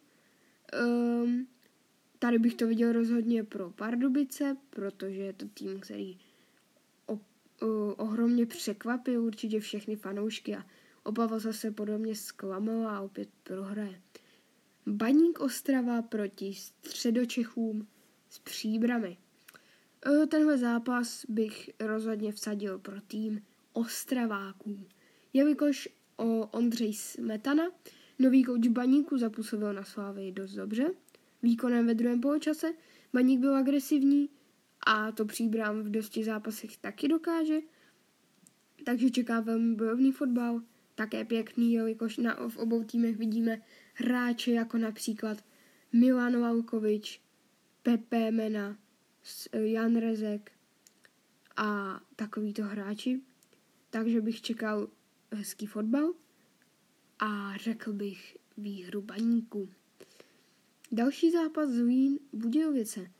Um, 1.24 1.46
tady 2.18 2.38
bych 2.38 2.54
to 2.54 2.66
viděl 2.66 2.92
rozhodně 2.92 3.44
pro 3.44 3.70
Pardubice, 3.70 4.56
protože 4.70 5.22
je 5.22 5.32
to 5.32 5.48
tým, 5.48 5.80
který 5.80 6.18
o, 7.06 7.12
uh, 7.12 7.20
ohromně 7.96 8.46
překvapil 8.46 9.24
určitě 9.24 9.60
všechny 9.60 9.96
fanoušky 9.96 10.56
a 10.56 10.64
Opava 11.02 11.38
zase 11.38 11.70
podobně 11.70 12.14
zklamala 12.14 12.96
a 12.96 13.00
opět 13.00 13.28
prohraje. 13.42 14.00
Baník 14.86 15.40
Ostrava 15.40 16.02
proti 16.02 16.54
Středočechům 16.54 17.88
s 18.28 18.38
příbrami. 18.38 19.16
Eh, 20.06 20.26
tenhle 20.26 20.58
zápas 20.58 21.24
bych 21.28 21.70
rozhodně 21.80 22.32
vsadil 22.32 22.78
pro 22.78 23.00
tým 23.00 23.42
Ostraváků. 23.72 24.86
Jelikož 25.32 25.88
o 26.16 26.46
Ondřej 26.46 26.92
Smetana, 26.92 27.64
nový 28.18 28.44
kouč 28.44 28.68
Baníku, 28.68 29.18
zapůsobil 29.18 29.72
na 29.72 29.84
Slávy 29.84 30.32
dost 30.32 30.52
dobře. 30.52 30.90
Výkonem 31.42 31.86
ve 31.86 31.94
druhém 31.94 32.20
poločase 32.20 32.72
Baník 33.12 33.40
byl 33.40 33.56
agresivní 33.56 34.28
a 34.86 35.12
to 35.12 35.24
příbrám 35.24 35.82
v 35.82 35.90
dosti 35.90 36.24
zápasech 36.24 36.76
taky 36.76 37.08
dokáže. 37.08 37.58
Takže 38.84 39.10
čeká 39.10 39.40
velmi 39.40 39.74
bojovný 39.74 40.12
fotbal, 40.12 40.62
také 40.94 41.24
pěkný, 41.24 41.72
jelikož 41.72 42.16
na, 42.16 42.48
v 42.48 42.56
obou 42.56 42.84
týmech 42.84 43.16
vidíme 43.16 43.62
hráče 43.94 44.52
jako 44.52 44.78
například 44.78 45.44
Milan 45.92 46.40
Valkovič, 46.40 47.20
Pepe 47.82 48.30
Mena, 48.30 48.78
Jan 49.52 49.96
Rezek 49.96 50.52
a 51.56 52.00
takovýto 52.16 52.62
hráči. 52.62 53.20
Takže 53.90 54.20
bych 54.20 54.42
čekal 54.42 54.88
hezký 55.32 55.66
fotbal 55.66 56.12
a 57.18 57.56
řekl 57.56 57.92
bych 57.92 58.36
výhru 58.56 59.02
baníku. 59.02 59.68
Další 60.92 61.30
zápas 61.30 61.68
Zlín 61.70 62.18
Budějovice. 62.32 63.10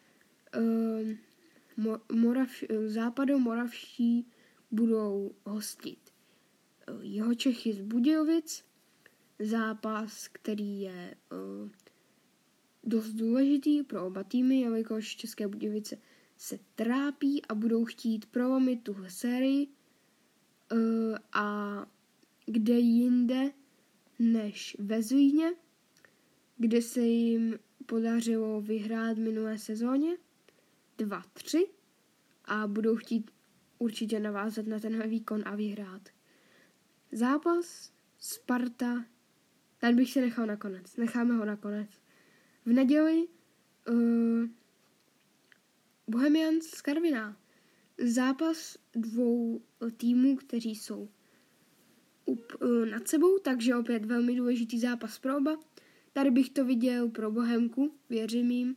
Ehm, 0.53 1.19
Morav, 2.13 2.51
západomoravští 2.87 4.27
budou 4.71 5.35
hostit 5.45 6.11
jeho 7.03 7.35
Čechy 7.35 7.73
z 7.73 7.81
Budějovic. 7.81 8.65
Zápas, 9.39 10.29
který 10.29 10.81
je 10.81 11.15
uh, 11.33 11.71
dost 12.85 13.13
důležitý 13.13 13.83
pro 13.83 14.07
oba 14.07 14.25
týmy, 14.25 14.61
jelikož 14.61 15.17
České 15.17 15.49
Budějovice 15.49 15.99
se 16.37 16.59
trápí 16.75 17.47
a 17.47 17.55
budou 17.55 17.85
chtít 17.85 18.27
prolomit 18.27 18.83
tuhle 18.83 19.11
sérii 19.11 19.67
uh, 19.67 20.79
a 21.33 21.87
kde 22.47 22.75
jinde 22.79 23.51
než 24.19 24.77
ve 24.79 25.03
Zlíně, 25.03 25.53
kde 26.57 26.83
se 26.83 27.01
jim 27.01 27.59
podařilo 27.87 28.61
vyhrát 28.61 29.19
minulé 29.19 29.59
sezóně 29.59 30.17
2-3 30.99 31.67
a 32.45 32.67
budou 32.67 32.97
chtít 32.97 33.31
určitě 33.79 34.21
navázat 34.21 34.67
na 34.67 34.81
tenhle 34.81 35.07
výkon 35.07 35.43
a 35.45 35.57
vyhrát. 35.57 36.09
Zápas 37.13 37.93
Sparta, 38.19 39.05
ten 39.79 39.97
bych 39.97 40.13
si 40.13 40.21
nechal 40.21 40.47
nakonec. 40.47 40.97
Necháme 40.97 41.35
ho 41.35 41.45
nakonec. 41.45 42.00
V 42.67 42.73
neděli 42.73 43.29
uh, 43.89 44.49
Bohemians 46.09 46.67
z 46.67 46.83
Karviná. 46.83 47.37
Zápas 47.99 48.79
dvou 48.93 49.63
týmů, 49.97 50.37
kteří 50.37 50.75
jsou 50.75 51.09
up, 52.25 52.53
uh, 52.63 52.87
nad 52.87 53.09
sebou, 53.09 53.39
takže 53.39 53.77
opět 53.77 54.05
velmi 54.05 54.37
důležitý 54.37 54.81
zápas 54.81 55.19
pro 55.19 55.37
oba. 55.37 55.61
Tady 56.13 56.31
bych 56.31 56.51
to 56.51 56.65
viděl 56.65 57.09
pro 57.09 57.31
Bohemku, 57.31 57.95
věřím 58.09 58.51
jim, 58.51 58.77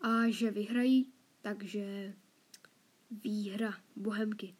a 0.00 0.28
že 0.28 0.50
vyhrají, 0.50 1.06
takže 1.42 2.14
výhra 3.10 3.74
Bohemky. 3.96 4.54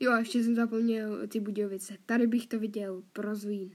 Jo, 0.00 0.12
a 0.12 0.18
ještě 0.18 0.42
jsem 0.42 0.54
zapomněl 0.54 1.28
ty 1.28 1.40
Budějovice. 1.40 1.96
Tady 2.06 2.26
bych 2.26 2.46
to 2.46 2.58
viděl 2.58 3.02
pro 3.12 3.34
Zlín. 3.34 3.70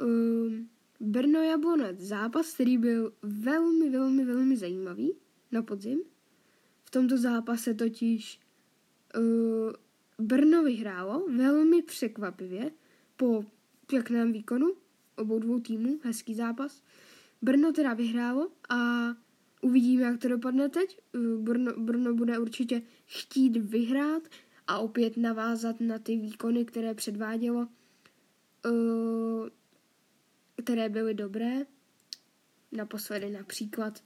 Um, 0.00 0.68
Brno 1.00 1.42
Jablonec, 1.42 2.00
zápas, 2.00 2.54
který 2.54 2.78
byl 2.78 3.12
velmi, 3.22 3.90
velmi, 3.90 4.24
velmi 4.24 4.56
zajímavý 4.56 5.12
na 5.52 5.62
podzim. 5.62 6.00
V 6.84 6.90
tomto 6.90 7.18
zápase 7.18 7.74
totiž 7.74 8.40
uh, 9.18 9.72
Brno 10.18 10.62
vyhrálo 10.62 11.26
velmi 11.36 11.82
překvapivě 11.82 12.70
po 13.16 13.44
pěkném 13.86 14.32
výkonu 14.32 14.66
obou 15.16 15.38
dvou 15.38 15.60
týmů, 15.60 15.98
hezký 16.02 16.34
zápas. 16.34 16.82
Brno 17.42 17.72
teda 17.72 17.94
vyhrálo 17.94 18.50
a 18.68 19.08
uvidíme, 19.62 20.02
jak 20.02 20.20
to 20.20 20.28
dopadne 20.28 20.68
teď. 20.68 20.98
Uh, 21.14 21.42
Brno, 21.42 21.72
Brno 21.76 22.14
bude 22.14 22.38
určitě 22.38 22.82
chtít 23.04 23.56
vyhrát 23.56 24.22
a 24.66 24.78
opět 24.78 25.16
navázat 25.16 25.80
na 25.80 25.98
ty 25.98 26.16
výkony, 26.16 26.64
které 26.64 26.94
předvádělo, 26.94 27.68
uh, 28.66 29.48
které 30.64 30.88
byly 30.88 31.14
dobré. 31.14 31.66
Naposledy 32.72 33.30
například 33.30 34.04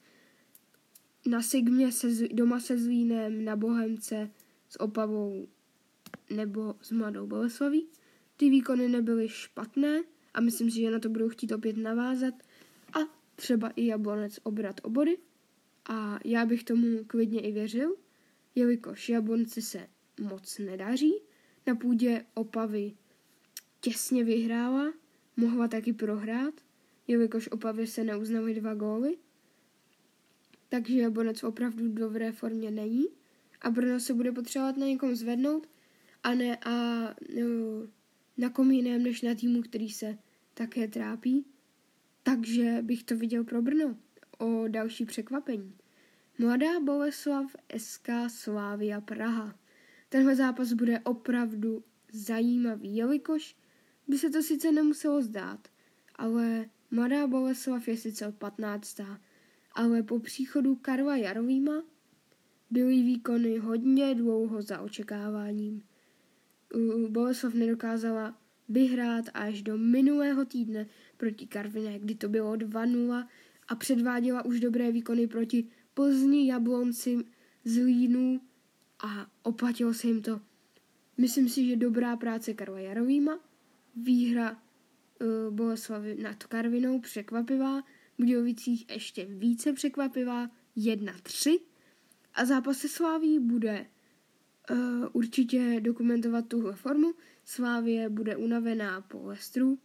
na 1.27 1.43
Sigmě 1.43 1.93
se, 1.93 2.09
doma 2.33 2.61
se 2.61 2.79
Zlínem, 2.79 3.45
na 3.45 3.57
Bohemce 3.57 4.31
s 4.69 4.81
Opavou 4.81 5.49
nebo 6.31 6.75
s 6.83 6.91
Mladou 6.91 7.27
Boleslaví. 7.27 7.87
Ty 8.37 8.51
výkony 8.51 8.89
nebyly 8.89 9.29
špatné 9.29 10.03
a 10.35 10.41
myslím 10.41 10.71
si, 10.71 10.81
že 10.81 10.91
na 10.91 10.99
to 10.99 11.09
budou 11.09 11.29
chtít 11.29 11.53
opět 11.53 11.77
navázat 11.77 12.35
a 12.93 12.99
třeba 13.37 13.69
i 13.69 13.87
Jablonec 13.87 14.41
obrat 14.43 14.81
obory. 14.83 15.19
A 15.87 16.19
já 16.25 16.47
bych 16.47 16.65
tomu 16.65 17.05
klidně 17.05 17.41
i 17.41 17.53
věřil, 17.53 17.97
jelikož 18.55 19.09
Jablonci 19.09 19.63
se 19.63 19.89
moc 20.21 20.59
nedaří. 20.59 21.15
Na 21.67 21.75
půdě 21.75 22.25
Opavy 22.35 22.93
těsně 23.81 24.25
vyhrála, 24.25 24.93
mohla 25.37 25.69
taky 25.69 25.93
prohrát, 25.93 26.55
jelikož 27.09 27.49
Opavy 27.49 27.87
se 27.87 28.05
neuznaly 28.05 28.55
dva 28.55 28.75
góly. 28.75 29.17
Takže 30.69 31.01
Jablonec 31.01 31.45
opravdu 31.45 31.85
v 31.91 31.95
dobré 31.95 32.33
formě 32.33 32.71
není 32.71 33.05
a 33.61 33.71
Brno 33.71 34.01
se 34.01 34.15
bude 34.15 34.33
potřebovat 34.33 34.77
na 34.77 34.87
někom 34.87 35.15
zvednout 35.15 35.69
a 36.23 36.35
ne 36.35 36.57
a 36.57 36.71
no, 37.41 37.47
na 38.39 38.51
kom 38.51 38.71
jiném 38.71 39.03
než 39.03 39.23
na 39.23 39.35
týmu, 39.35 39.63
který 39.63 39.91
se 39.91 40.19
také 40.55 40.89
trápí. 40.89 41.47
Takže 42.23 42.79
bych 42.83 43.05
to 43.05 43.17
viděl 43.17 43.45
pro 43.45 43.63
Brno 43.63 43.97
o 44.39 44.69
další 44.69 45.05
překvapení. 45.05 45.75
Mladá 46.39 46.81
Boleslav 46.81 47.57
SK 47.77 48.09
Slávia 48.29 49.01
Praha. 49.01 49.59
Tenhle 50.09 50.37
zápas 50.37 50.73
bude 50.73 51.01
opravdu 51.01 51.85
zajímavý, 52.13 52.97
jelikož 52.97 53.57
by 54.11 54.19
se 54.19 54.31
to 54.31 54.43
sice 54.43 54.73
nemuselo 54.73 55.23
zdát, 55.23 55.69
ale 56.17 56.67
Mladá 56.91 57.27
Boleslav 57.27 57.89
je 57.89 57.97
sice 57.97 58.33
15. 58.33 59.01
ale 59.73 60.03
po 60.03 60.19
příchodu 60.19 60.77
Karla 60.77 61.17
Jarovýma 61.17 61.83
byly 62.71 63.03
výkony 63.03 63.59
hodně 63.59 64.15
dlouho 64.15 64.63
za 64.63 64.81
očekáváním. 64.81 65.83
Boleslav 67.09 67.55
nedokázala 67.55 68.39
vyhrát 68.69 69.25
až 69.35 69.63
do 69.63 69.79
minulého 69.79 70.45
týdne 70.45 70.87
proti 71.17 71.47
Karviné, 71.47 71.99
kdy 71.99 72.15
to 72.15 72.29
bylo 72.29 72.55
2-0 72.55 73.27
a 73.69 73.75
předváděla 73.75 74.45
už 74.45 74.61
dobré 74.61 74.93
výkony 74.93 75.27
proti 75.27 75.69
Plzni, 75.95 76.49
Jablonci, 76.49 77.19
Zlínu 77.65 78.41
a 78.99 79.31
oplatilo 79.43 79.95
se 79.95 80.07
jim 80.07 80.23
to. 80.23 80.41
Myslím 81.17 81.49
si, 81.49 81.67
že 81.67 81.77
dobrá 81.77 82.17
práce 82.17 82.55
Karla 82.55 82.81
Jarovýma, 82.81 83.50
výhra 83.97 84.53
uh, 84.53 85.55
Boleslavy 85.55 86.17
nad 86.23 86.45
Karvinou 86.45 87.01
překvapivá, 87.01 87.81
v 87.81 87.87
Budějovicích 88.19 88.91
ještě 88.91 89.25
více 89.25 89.73
překvapivá, 89.73 90.51
1-3 90.77 91.61
a 92.35 92.45
zápas 92.45 92.79
se 92.79 92.89
Sláví 92.89 93.39
bude 93.39 93.87
uh, 94.71 94.77
určitě 95.13 95.81
dokumentovat 95.81 96.49
tuhle 96.49 96.77
formu. 96.77 97.15
Slávie 97.45 98.09
bude 98.09 98.37
unavená 98.37 99.01
po 99.01 99.27
Lestru, 99.27 99.79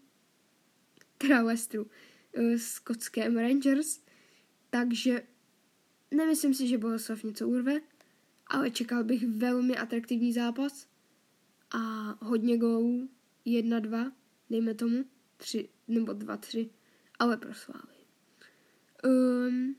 teda 1.18 1.42
Lestru, 1.42 1.84
uh, 1.84 2.56
skotském 2.58 3.38
Rangers, 3.38 4.00
takže 4.70 5.24
nemyslím 6.12 6.54
si, 6.54 6.68
že 6.68 6.78
Boleslav 6.78 7.24
něco 7.24 7.48
urve, 7.48 7.82
ale 8.48 8.72
čekal 8.72 9.04
bych 9.04 9.28
velmi 9.28 9.78
atraktivní 9.78 10.34
zápas 10.34 10.88
a 11.72 11.78
hodně 12.26 12.58
gólů, 12.58 13.10
jedna, 13.46 13.80
dva, 13.80 14.12
dejme 14.50 14.74
tomu, 14.74 15.06
tři 15.38 15.70
nebo 15.88 16.14
dva, 16.14 16.38
tři, 16.38 16.70
ale 17.20 17.38
pro 17.38 17.54
Slávy. 17.54 17.96
Um, 19.06 19.76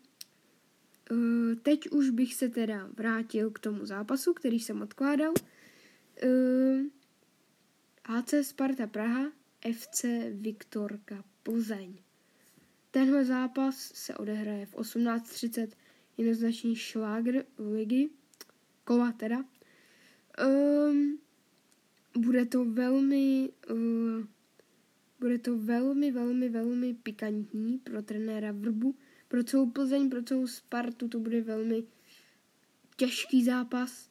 uh, 1.10 1.54
teď 1.62 1.88
už 1.90 2.10
bych 2.10 2.34
se 2.34 2.48
teda 2.48 2.90
vrátil 2.94 3.50
k 3.50 3.58
tomu 3.58 3.86
zápasu, 3.86 4.34
který 4.34 4.60
jsem 4.60 4.82
odkládal. 4.82 5.34
Uh, 6.24 6.82
HC 8.08 8.34
Sparta 8.42 8.86
Praha, 8.86 9.32
FC 9.72 10.04
Viktorka 10.32 11.24
Plzeň. 11.42 11.98
Tenhle 12.90 13.24
zápas 13.24 13.76
se 13.94 14.14
odehraje 14.14 14.66
v 14.66 14.74
18.30 14.74 15.68
jednoznačný 16.16 16.76
šlágr 16.76 17.44
ligy 17.58 18.10
kola 18.84 19.12
teda. 19.12 19.44
Um, 20.46 21.18
bude 22.18 22.46
to 22.46 22.64
velmi, 22.64 23.52
uh, 23.70 24.24
bude 25.20 25.38
to 25.38 25.58
velmi, 25.58 26.10
velmi, 26.10 26.48
velmi 26.48 26.94
pikantní 26.94 27.78
pro 27.78 28.02
trenéra 28.02 28.52
Vrbu, 28.52 28.94
pro 29.28 29.44
celou 29.44 29.70
Plzeň, 29.70 30.10
pro 30.10 30.22
celou 30.22 30.46
Spartu 30.46 31.08
to 31.08 31.20
bude 31.20 31.40
velmi 31.40 31.84
těžký 32.96 33.44
zápas 33.44 34.10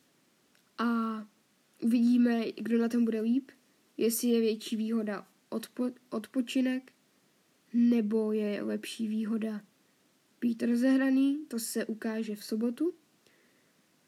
a 0.78 1.22
uvidíme, 1.82 2.52
kdo 2.52 2.78
na 2.78 2.90
tom 2.90 3.06
bude 3.06 3.22
líp, 3.22 3.52
jestli 3.98 4.28
je 4.28 4.42
větší 4.42 4.76
výhoda 4.76 5.28
odpo- 5.52 5.94
odpočinek, 6.10 6.92
nebo 7.74 8.32
je 8.32 8.64
lepší 8.64 9.08
výhoda 9.08 9.62
být 10.42 10.64
rozehraný, 10.64 11.46
to 11.48 11.60
se 11.60 11.86
ukáže 11.86 12.36
v 12.36 12.44
sobotu. 12.44 12.94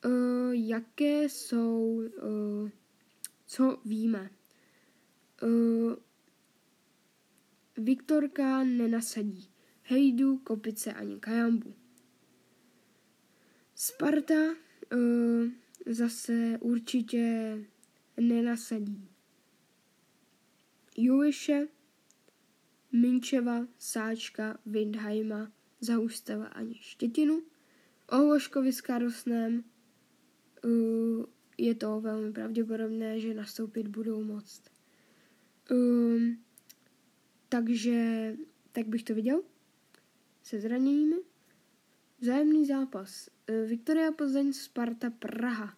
Uh, 0.06 0.52
jaké 0.54 1.24
jsou, 1.24 2.04
uh, 2.24 2.70
co 3.48 3.82
víme. 3.86 4.30
Uh, 5.44 5.96
Viktorka 7.78 8.64
nenasadí 8.64 9.50
Hejdu, 9.84 10.38
Kopice 10.38 10.94
ani 10.94 11.20
Kajambu. 11.20 11.76
Sparta 13.76 14.34
uh, 14.44 15.48
zase 15.86 16.58
určitě 16.62 17.58
nenasadí 18.20 19.10
Juliše, 20.98 21.68
Minčeva, 22.92 23.68
Sáčka, 23.78 24.60
Windheima, 24.66 25.52
Zahustava 25.80 26.46
ani 26.46 26.76
Štětinu. 26.76 27.42
O 28.10 28.18
Hloškovi 28.18 28.74
s 28.74 28.82
Karosnem 28.82 29.64
uh, 30.64 31.26
je 31.58 31.76
to 31.76 32.02
velmi 32.02 32.32
pravděpodobné, 32.32 33.20
že 33.20 33.34
nastoupit 33.34 33.88
budou 33.88 34.24
moct. 34.24 34.62
Um, 35.72 36.38
takže 37.50 38.34
tak 38.72 38.88
bych 38.88 39.04
to 39.04 39.15
viděl 39.15 39.43
se 40.43 40.60
zraněními. 40.62 41.15
Vzájemný 42.20 42.65
zápas. 42.65 43.30
Uh, 43.50 43.70
Viktoria 43.70 44.12
Plzeň, 44.12 44.54
Sparta, 44.54 45.10
Praha. 45.10 45.78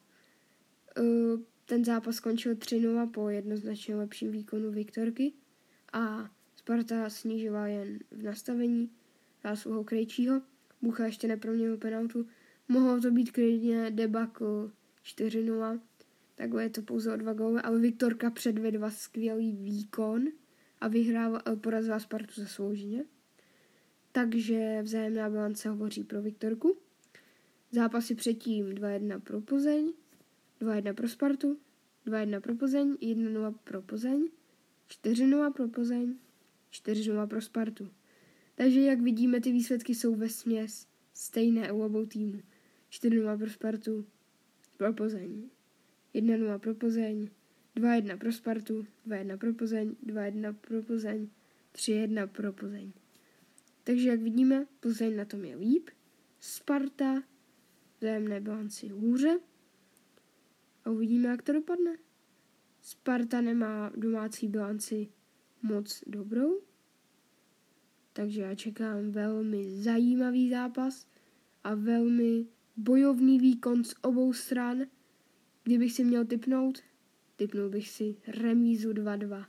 Uh, 0.99 1.39
ten 1.65 1.85
zápas 1.85 2.15
skončil 2.15 2.53
3-0 2.53 3.11
po 3.11 3.29
jednoznačně 3.29 3.95
lepším 3.95 4.31
výkonu 4.31 4.71
Viktorky 4.71 5.33
a 5.93 6.31
Sparta 6.55 7.09
snížila 7.09 7.67
jen 7.67 7.99
v 8.11 8.23
nastavení 8.23 8.91
zásluhou 9.43 9.83
Krejčího. 9.83 10.41
Bucha 10.81 11.05
ještě 11.05 11.27
neproměnil 11.27 11.77
penaltu. 11.77 12.27
Mohlo 12.67 13.01
to 13.01 13.11
být 13.11 13.31
klidně 13.31 13.91
debakl 13.91 14.71
4-0. 15.03 15.79
Takhle 16.35 16.63
je 16.63 16.69
to 16.69 16.81
pouze 16.81 17.13
o 17.13 17.17
dva 17.17 17.33
góly, 17.33 17.61
ale 17.61 17.79
Viktorka 17.79 18.29
předvedla 18.29 18.91
skvělý 18.91 19.51
výkon 19.51 20.27
a 20.81 20.87
vyhrála, 20.87 21.43
porazila 21.61 21.99
Spartu 21.99 22.41
zaslouženě. 22.41 23.05
Takže 24.11 24.81
vzájemná 24.81 25.29
bilance 25.29 25.69
hovoří 25.69 26.03
pro 26.03 26.21
Viktorku. 26.21 26.77
Zápasy 27.71 28.15
předtím 28.15 28.65
2-1 28.65 29.19
pro 29.19 29.41
Plzeň, 29.41 29.93
2-1 30.61 30.93
pro 30.93 31.07
Spartu, 31.07 31.59
2-1 32.05 32.41
pro 32.41 32.55
Plzeň, 32.55 32.93
1-0 32.93 33.55
pro 33.63 33.81
Plzeň, 33.81 34.27
4-0 35.03 35.53
pro 35.53 35.67
Plzeň, 35.67 36.15
4-0 36.71 37.27
pro 37.27 37.41
Spartu. 37.41 37.89
Takže 38.55 38.81
jak 38.81 39.01
vidíme, 39.01 39.41
ty 39.41 39.51
výsledky 39.51 39.95
jsou 39.95 40.15
ve 40.15 40.29
směs 40.29 40.87
stejné 41.13 41.71
u 41.71 41.81
obou 41.81 42.05
týmů. 42.05 42.41
4-0 42.91 43.37
pro 43.37 43.49
Spartu, 43.49 44.05
pro 44.79 44.93
Plzeň. 44.93 45.49
1-0 46.13 46.59
pro 46.59 46.75
Plzeň, 46.75 47.29
2-1 47.75 48.17
pro 48.17 48.31
Spartu, 48.31 48.85
2-1 49.07 49.37
pro 49.37 49.53
Plzeň, 49.53 49.95
2-1 50.05 50.53
pro 50.53 50.83
Plzeň, 50.83 51.29
3-1 51.73 52.27
pro 52.27 52.53
Plzeň. 52.53 52.91
Takže 53.83 54.09
jak 54.09 54.21
vidíme, 54.21 54.65
Plzeň 54.79 55.15
na 55.15 55.25
tom 55.25 55.45
je 55.45 55.55
líp, 55.55 55.89
Sparta 56.39 57.23
vzájemné 57.99 58.41
bilanci 58.41 58.87
hůře 58.87 59.39
a 60.85 60.89
uvidíme, 60.89 61.29
jak 61.29 61.41
to 61.41 61.53
dopadne. 61.53 61.97
Sparta 62.81 63.41
nemá 63.41 63.91
domácí 63.95 64.47
bilanci 64.47 65.07
moc 65.61 66.03
dobrou, 66.07 66.61
takže 68.13 68.41
já 68.41 68.55
čekám 68.55 69.11
velmi 69.11 69.71
zajímavý 69.71 70.49
zápas 70.49 71.07
a 71.63 71.75
velmi 71.75 72.47
bojovný 72.79 73.39
výkon 73.39 73.83
z 73.83 73.93
obou 74.01 74.33
stran. 74.33 74.85
Kdybych 75.63 75.93
si 75.93 76.03
měl 76.03 76.25
typnout, 76.25 76.79
typnul 77.35 77.69
bych 77.69 77.89
si 77.89 78.15
remízu 78.27 78.91
2-2. 78.91 79.45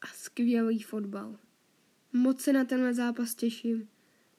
A 0.00 0.06
skvělý 0.06 0.82
fotbal. 0.82 1.38
Moc 2.12 2.40
se 2.40 2.52
na 2.52 2.64
tenhle 2.64 2.94
zápas 2.94 3.34
těším. 3.34 3.88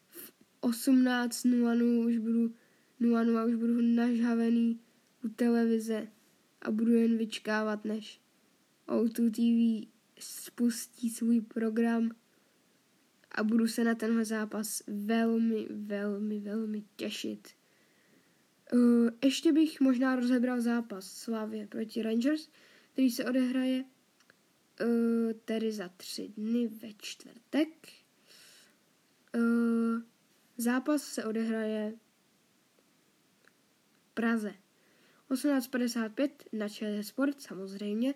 V 0.09 0.31
18.00 0.61 2.05
už 2.07 2.17
budu 2.17 2.53
0 2.99 3.45
už 3.45 3.55
budu 3.55 3.81
nažhavený 3.81 4.79
u 5.23 5.29
televize 5.29 6.07
a 6.61 6.71
budu 6.71 6.91
jen 6.93 7.17
vyčkávat, 7.17 7.85
než 7.85 8.21
O2 8.87 9.31
TV 9.31 9.89
spustí 10.19 11.09
svůj 11.09 11.41
program 11.41 12.11
a 13.39 13.43
budu 13.43 13.67
se 13.67 13.83
na 13.83 13.95
tenhle 13.95 14.25
zápas 14.25 14.83
velmi, 14.87 15.67
velmi, 15.71 16.39
velmi 16.39 16.83
těšit. 16.95 17.47
Uh, 18.73 19.09
ještě 19.23 19.51
bych 19.51 19.81
možná 19.81 20.15
rozebral 20.15 20.61
zápas 20.61 21.11
Slavě 21.11 21.67
proti 21.67 22.01
Rangers, 22.01 22.49
který 22.93 23.11
se 23.11 23.25
odehraje 23.25 23.83
uh, 23.83 25.33
tedy 25.45 25.71
za 25.71 25.89
tři 25.89 26.27
dny 26.37 26.67
ve 26.67 26.89
čtvrtek. 26.97 27.89
Uh, 29.35 30.01
zápas 30.57 31.03
se 31.03 31.25
odehraje 31.25 31.93
v 34.01 34.13
Praze. 34.13 34.53
18.55 35.29 36.29
na 36.53 36.69
ČT 36.69 37.03
Sport 37.03 37.41
samozřejmě. 37.41 38.13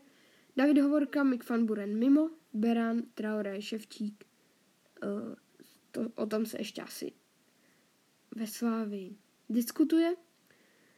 David 0.57 0.77
Hovorka, 0.77 1.23
Mick 1.23 1.49
van 1.49 1.65
Buren 1.65 1.99
mimo, 1.99 2.29
Beran, 2.53 3.01
Traoré, 3.13 3.61
Ševčík. 3.61 4.32
Uh, 5.03 5.35
to, 5.91 6.09
o 6.15 6.25
tom 6.25 6.45
se 6.45 6.57
ještě 6.57 6.81
asi 6.81 7.11
ve 8.35 8.47
Slávii 8.47 9.17
diskutuje. 9.49 10.15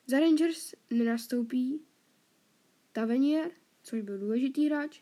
Za 0.07 0.19
Rangers 0.19 0.75
nenastoupí 0.89 1.81
Tavenier, 2.91 3.51
což 3.83 4.01
byl 4.01 4.19
důležitý 4.19 4.65
hráč. 4.65 5.01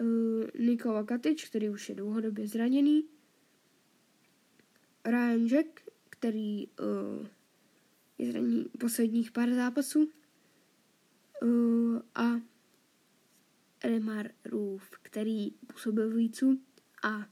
Uh, 0.00 0.44
Nikola 0.58 1.04
Katič, 1.04 1.48
který 1.48 1.70
už 1.70 1.88
je 1.88 1.94
dlouhodobě 1.94 2.48
zraněný. 2.48 3.08
Ryan 5.04 5.46
Jack, 5.46 5.82
který 6.10 6.66
uh, 6.66 7.26
je 8.18 8.32
zraněný 8.32 8.64
posledních 8.80 9.32
pár 9.32 9.54
zápasů. 9.54 10.10
A 12.14 12.40
Remar 13.86 14.30
Roof, 14.44 14.90
který 15.02 15.50
působil 15.50 16.10
v 16.10 16.14
Lícu 16.14 16.60
a 17.02 17.26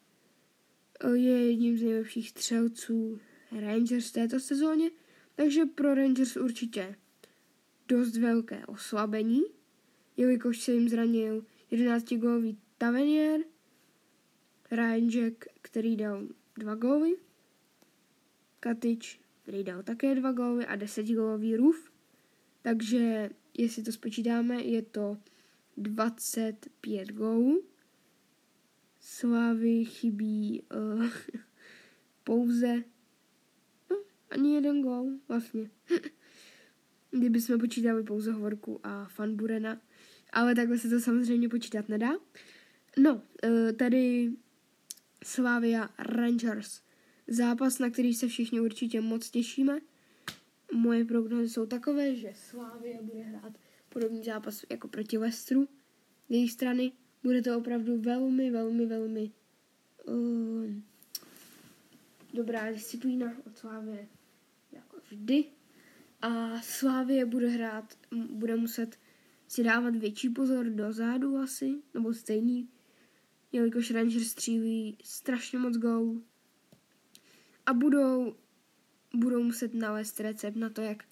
je 1.15 1.47
jedním 1.51 1.79
z 1.79 1.83
nejlepších 1.83 2.31
střelců 2.31 3.21
Rangers 3.61 4.13
této 4.13 4.41
sezóně, 4.41 4.91
takže 5.35 5.65
pro 5.67 5.95
Rangers 5.95 6.37
určitě 6.37 6.97
dost 7.89 8.17
velké 8.17 8.67
oslabení, 8.67 9.43
jelikož 10.17 10.61
se 10.61 10.73
jim 10.73 10.89
zranil 10.89 11.45
11 11.71 12.15
gólový 12.15 12.59
Tavenier, 12.79 13.41
Ryan 14.71 15.11
Jack, 15.11 15.45
který 15.63 15.97
dal 15.97 16.29
dva 16.59 16.75
góly, 16.75 17.17
Katič, 18.61 19.21
který 19.43 19.65
dal 19.65 19.83
také 19.83 20.15
dva 20.15 20.33
góly 20.33 20.67
a 20.67 20.77
10 20.77 21.07
gólový 21.07 21.57
Roof, 21.57 21.93
takže 22.63 23.31
jestli 23.59 23.83
to 23.83 23.93
spočítáme, 23.93 24.63
je 24.63 24.83
to 24.83 25.19
25 25.77 27.13
gólů. 27.13 27.63
Slávy 29.01 29.85
chybí 29.85 30.63
uh, 30.75 31.07
pouze 32.25 32.77
no, 33.91 33.97
ani 34.31 34.55
jeden 34.55 34.83
gól 34.83 35.11
vlastně. 35.29 35.71
Kdyby 37.11 37.41
jsme 37.41 37.59
počítali 37.59 38.03
pouze 38.03 38.33
Horku 38.33 38.81
a 38.83 39.05
Fanburena, 39.05 39.81
ale 40.33 40.55
takhle 40.55 40.79
se 40.79 40.89
to 40.89 41.01
samozřejmě 41.01 41.49
počítat 41.49 41.89
nedá. 41.89 42.13
No, 42.99 43.15
uh, 43.15 43.73
tady 43.79 44.33
Slavia 45.25 45.91
Rangers. 45.99 46.83
Zápas, 47.29 47.79
na 47.79 47.91
který 47.91 48.15
se 48.15 48.29
všichni 48.29 48.61
určitě 48.61 49.01
moc 49.01 49.31
těšíme 49.31 49.81
moje 50.75 51.05
prognozy 51.05 51.49
jsou 51.49 51.67
takové, 51.67 52.17
že 52.17 52.33
Slávia 52.35 53.03
bude 53.03 53.23
hrát 53.23 53.53
podobný 53.95 54.25
zápas 54.25 54.65
jako 54.71 54.89
proti 54.89 55.19
Lestru. 55.19 55.69
Z 56.29 56.31
jejich 56.31 56.53
strany 56.53 56.93
bude 57.23 57.43
to 57.43 57.59
opravdu 57.59 58.01
velmi, 58.01 58.51
velmi, 58.51 58.87
velmi 58.87 59.31
uh, 60.05 60.67
dobrá 62.35 62.73
disciplína 62.73 63.33
od 63.47 63.59
Slávie 63.59 64.09
jako 64.73 64.97
vždy. 65.11 65.45
A 66.23 66.61
Slávie 66.61 67.27
bude 67.27 67.49
hrát, 67.49 67.99
bude 68.31 68.57
muset 68.57 68.99
si 69.49 69.63
dávat 69.63 69.97
větší 69.97 70.29
pozor 70.29 70.67
do 70.67 70.93
zádu 70.93 71.37
asi, 71.37 71.75
nebo 71.95 72.15
stejný, 72.15 72.69
jelikož 73.53 73.91
Rangers 73.91 74.29
střílí 74.29 74.99
strašně 75.05 75.59
moc 75.59 75.77
gólů 75.77 76.25
a 77.67 77.75
budou 77.75 78.37
budou 79.15 79.43
muset 79.43 79.75
nalézt 79.75 80.21
recept 80.21 80.57
na 80.57 80.71
to, 80.71 80.83
jak 80.83 81.05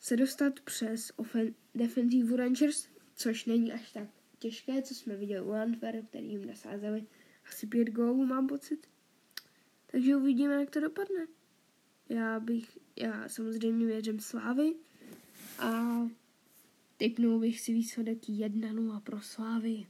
se 0.00 0.16
dostat 0.16 0.60
přes 0.60 1.12
ofen- 1.16 1.54
defensivu 1.74 2.36
Rangers, 2.36 2.88
což 3.14 3.44
není 3.44 3.72
až 3.72 3.92
tak 3.92 4.08
těžké, 4.38 4.82
co 4.82 4.94
jsme 4.94 5.16
viděli 5.16 5.46
u 5.46 5.52
Antwerp, 5.52 6.08
který 6.08 6.28
jim 6.28 6.46
nasázeli 6.46 7.06
asi 7.48 7.66
pět 7.66 7.90
gólů, 7.90 8.26
mám 8.26 8.46
pocit. 8.46 8.86
Takže 9.86 10.16
uvidíme, 10.16 10.54
jak 10.54 10.70
to 10.70 10.80
dopadne. 10.80 11.26
Já 12.08 12.40
bych, 12.40 12.78
já 12.96 13.28
samozřejmě 13.28 13.86
věřím 13.86 14.20
Slávy 14.20 14.74
a 15.58 15.98
typnul 16.96 17.40
bych 17.40 17.60
si 17.60 17.72
výsledek 17.72 18.18
1-0 18.18 19.00
pro 19.00 19.20
Slávy. 19.20 19.86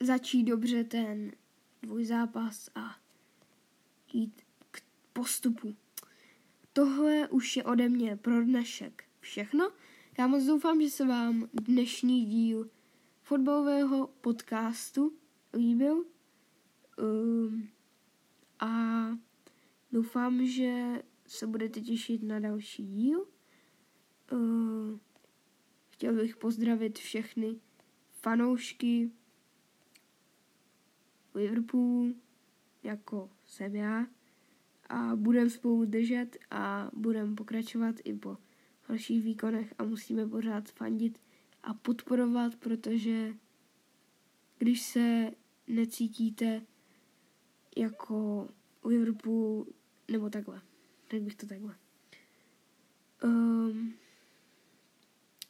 Začít 0.00 0.44
dobře 0.44 0.84
ten 0.84 1.32
dvojzápas 1.82 2.70
a 2.74 2.96
jít 4.12 4.42
postupu. 5.12 5.76
Tohle 6.72 7.28
už 7.28 7.56
je 7.56 7.64
ode 7.64 7.88
mě 7.88 8.16
pro 8.16 8.44
dnešek 8.44 9.04
všechno. 9.20 9.72
Já 10.18 10.26
moc 10.26 10.44
doufám, 10.44 10.82
že 10.82 10.90
se 10.90 11.06
vám 11.06 11.48
dnešní 11.52 12.24
díl 12.26 12.70
fotbalového 13.22 14.06
podcastu 14.20 15.12
líbil. 15.54 16.04
Um, 16.98 17.68
a 18.60 18.68
doufám, 19.92 20.46
že 20.46 21.02
se 21.26 21.46
budete 21.46 21.80
těšit 21.80 22.22
na 22.22 22.40
další 22.40 22.86
díl. 22.86 23.26
Uh, 24.32 24.98
chtěl 25.90 26.14
bych 26.14 26.36
pozdravit 26.36 26.98
všechny 26.98 27.60
fanoušky 28.10 29.10
Liverpoolu, 31.34 32.14
jako 32.82 33.30
jsem 33.46 33.76
já 33.76 34.06
a 34.88 35.16
budeme 35.16 35.50
spolu 35.50 35.84
držet 35.84 36.36
a 36.50 36.90
budeme 36.92 37.34
pokračovat 37.34 37.94
i 38.04 38.14
po 38.14 38.36
dalších 38.92 39.22
výkonech 39.22 39.74
a 39.78 39.84
musíme 39.84 40.28
pořád 40.28 40.70
fandit 40.70 41.20
a 41.62 41.74
podporovat, 41.74 42.56
protože 42.56 43.34
když 44.58 44.82
se 44.82 45.30
necítíte 45.66 46.62
jako 47.76 48.48
Liverpool, 48.84 49.66
nebo 50.10 50.30
takhle, 50.30 50.62
tak 51.08 51.22
bych 51.22 51.34
to 51.34 51.46
takhle. 51.46 51.76
Um, 53.24 53.94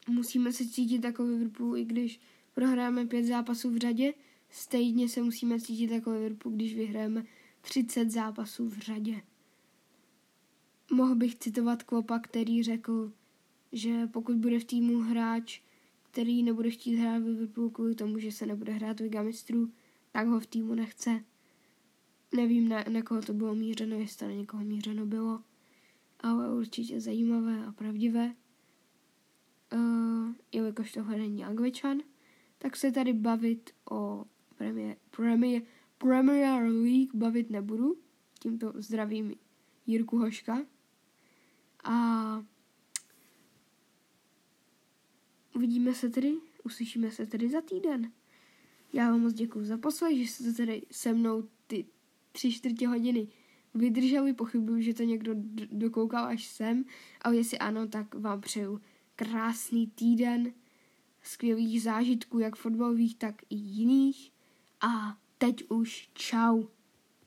musíme 0.08 0.52
se 0.52 0.68
cítit 0.68 1.04
jako 1.04 1.22
Liverpool, 1.22 1.76
i 1.76 1.84
když 1.84 2.20
prohráme 2.54 3.06
pět 3.06 3.24
zápasů 3.24 3.70
v 3.70 3.76
řadě, 3.76 4.14
stejně 4.50 5.08
se 5.08 5.22
musíme 5.22 5.60
cítit 5.60 5.90
jako 5.90 6.10
Liverpool, 6.10 6.54
když 6.54 6.74
vyhrajeme 6.74 7.24
30 7.60 8.10
zápasů 8.10 8.68
v 8.68 8.78
řadě. 8.78 9.22
Mohl 10.92 11.14
bych 11.14 11.36
citovat 11.36 11.82
Klopa, 11.82 12.18
který 12.18 12.62
řekl, 12.62 13.12
že 13.72 14.06
pokud 14.06 14.36
bude 14.36 14.58
v 14.58 14.64
týmu 14.64 14.98
hráč, 14.98 15.60
který 16.02 16.42
nebude 16.42 16.70
chtít 16.70 16.96
hrát 16.96 17.22
ve 17.22 17.28
Liverpoolu 17.28 17.70
kvůli 17.70 17.94
tomu, 17.94 18.18
že 18.18 18.32
se 18.32 18.46
nebude 18.46 18.72
hrát 18.72 19.00
Liga 19.00 19.22
mistrů, 19.22 19.72
tak 20.12 20.26
ho 20.26 20.40
v 20.40 20.46
týmu 20.46 20.74
nechce. 20.74 21.24
Nevím, 22.34 22.68
na, 22.68 22.84
na 22.92 23.02
koho 23.02 23.22
to 23.22 23.32
bylo 23.32 23.54
mířeno, 23.54 23.96
jestli 23.96 24.18
to 24.18 24.24
na 24.24 24.32
někoho 24.32 24.64
mířeno 24.64 25.06
bylo, 25.06 25.42
ale 26.20 26.54
určitě 26.54 27.00
zajímavé 27.00 27.66
a 27.66 27.72
pravdivé. 27.72 28.34
Uh, 29.74 30.32
jelikož 30.52 30.92
tohle 30.92 31.16
není 31.16 31.44
angličan, 31.44 31.98
tak 32.58 32.76
se 32.76 32.92
tady 32.92 33.12
bavit 33.12 33.70
o 33.90 34.24
Premier, 34.56 34.96
Premier, 35.10 35.62
Premier 35.98 36.62
League 36.62 37.14
bavit 37.14 37.50
nebudu. 37.50 37.96
Tímto 38.38 38.72
zdravím 38.76 39.34
Jirku 39.86 40.18
Hoška. 40.18 40.66
A 41.84 42.44
uvidíme 45.54 45.94
se 45.94 46.10
tedy, 46.10 46.34
uslyšíme 46.64 47.10
se 47.10 47.26
tedy 47.26 47.48
za 47.48 47.60
týden. 47.60 48.12
Já 48.92 49.10
vám 49.10 49.20
moc 49.20 49.32
děkuji 49.32 49.64
za 49.64 49.78
poslech, 49.78 50.18
že 50.18 50.22
jste 50.22 50.52
tady 50.52 50.82
se 50.90 51.12
mnou 51.12 51.48
ty 51.66 51.86
tři 52.32 52.52
čtvrtě 52.52 52.88
hodiny 52.88 53.28
vydrželi. 53.74 54.32
Pochybuju, 54.32 54.80
že 54.80 54.94
to 54.94 55.02
někdo 55.02 55.34
dokoukal 55.72 56.24
až 56.24 56.46
sem. 56.46 56.84
A 57.20 57.30
jestli 57.30 57.58
ano, 57.58 57.86
tak 57.86 58.14
vám 58.14 58.40
přeju 58.40 58.80
krásný 59.16 59.86
týden, 59.86 60.52
skvělých 61.22 61.82
zážitků, 61.82 62.38
jak 62.38 62.56
fotbalových, 62.56 63.16
tak 63.16 63.42
i 63.50 63.54
jiných. 63.54 64.32
A 64.80 65.18
teď 65.38 65.64
už 65.68 66.10
čau. 66.14 66.64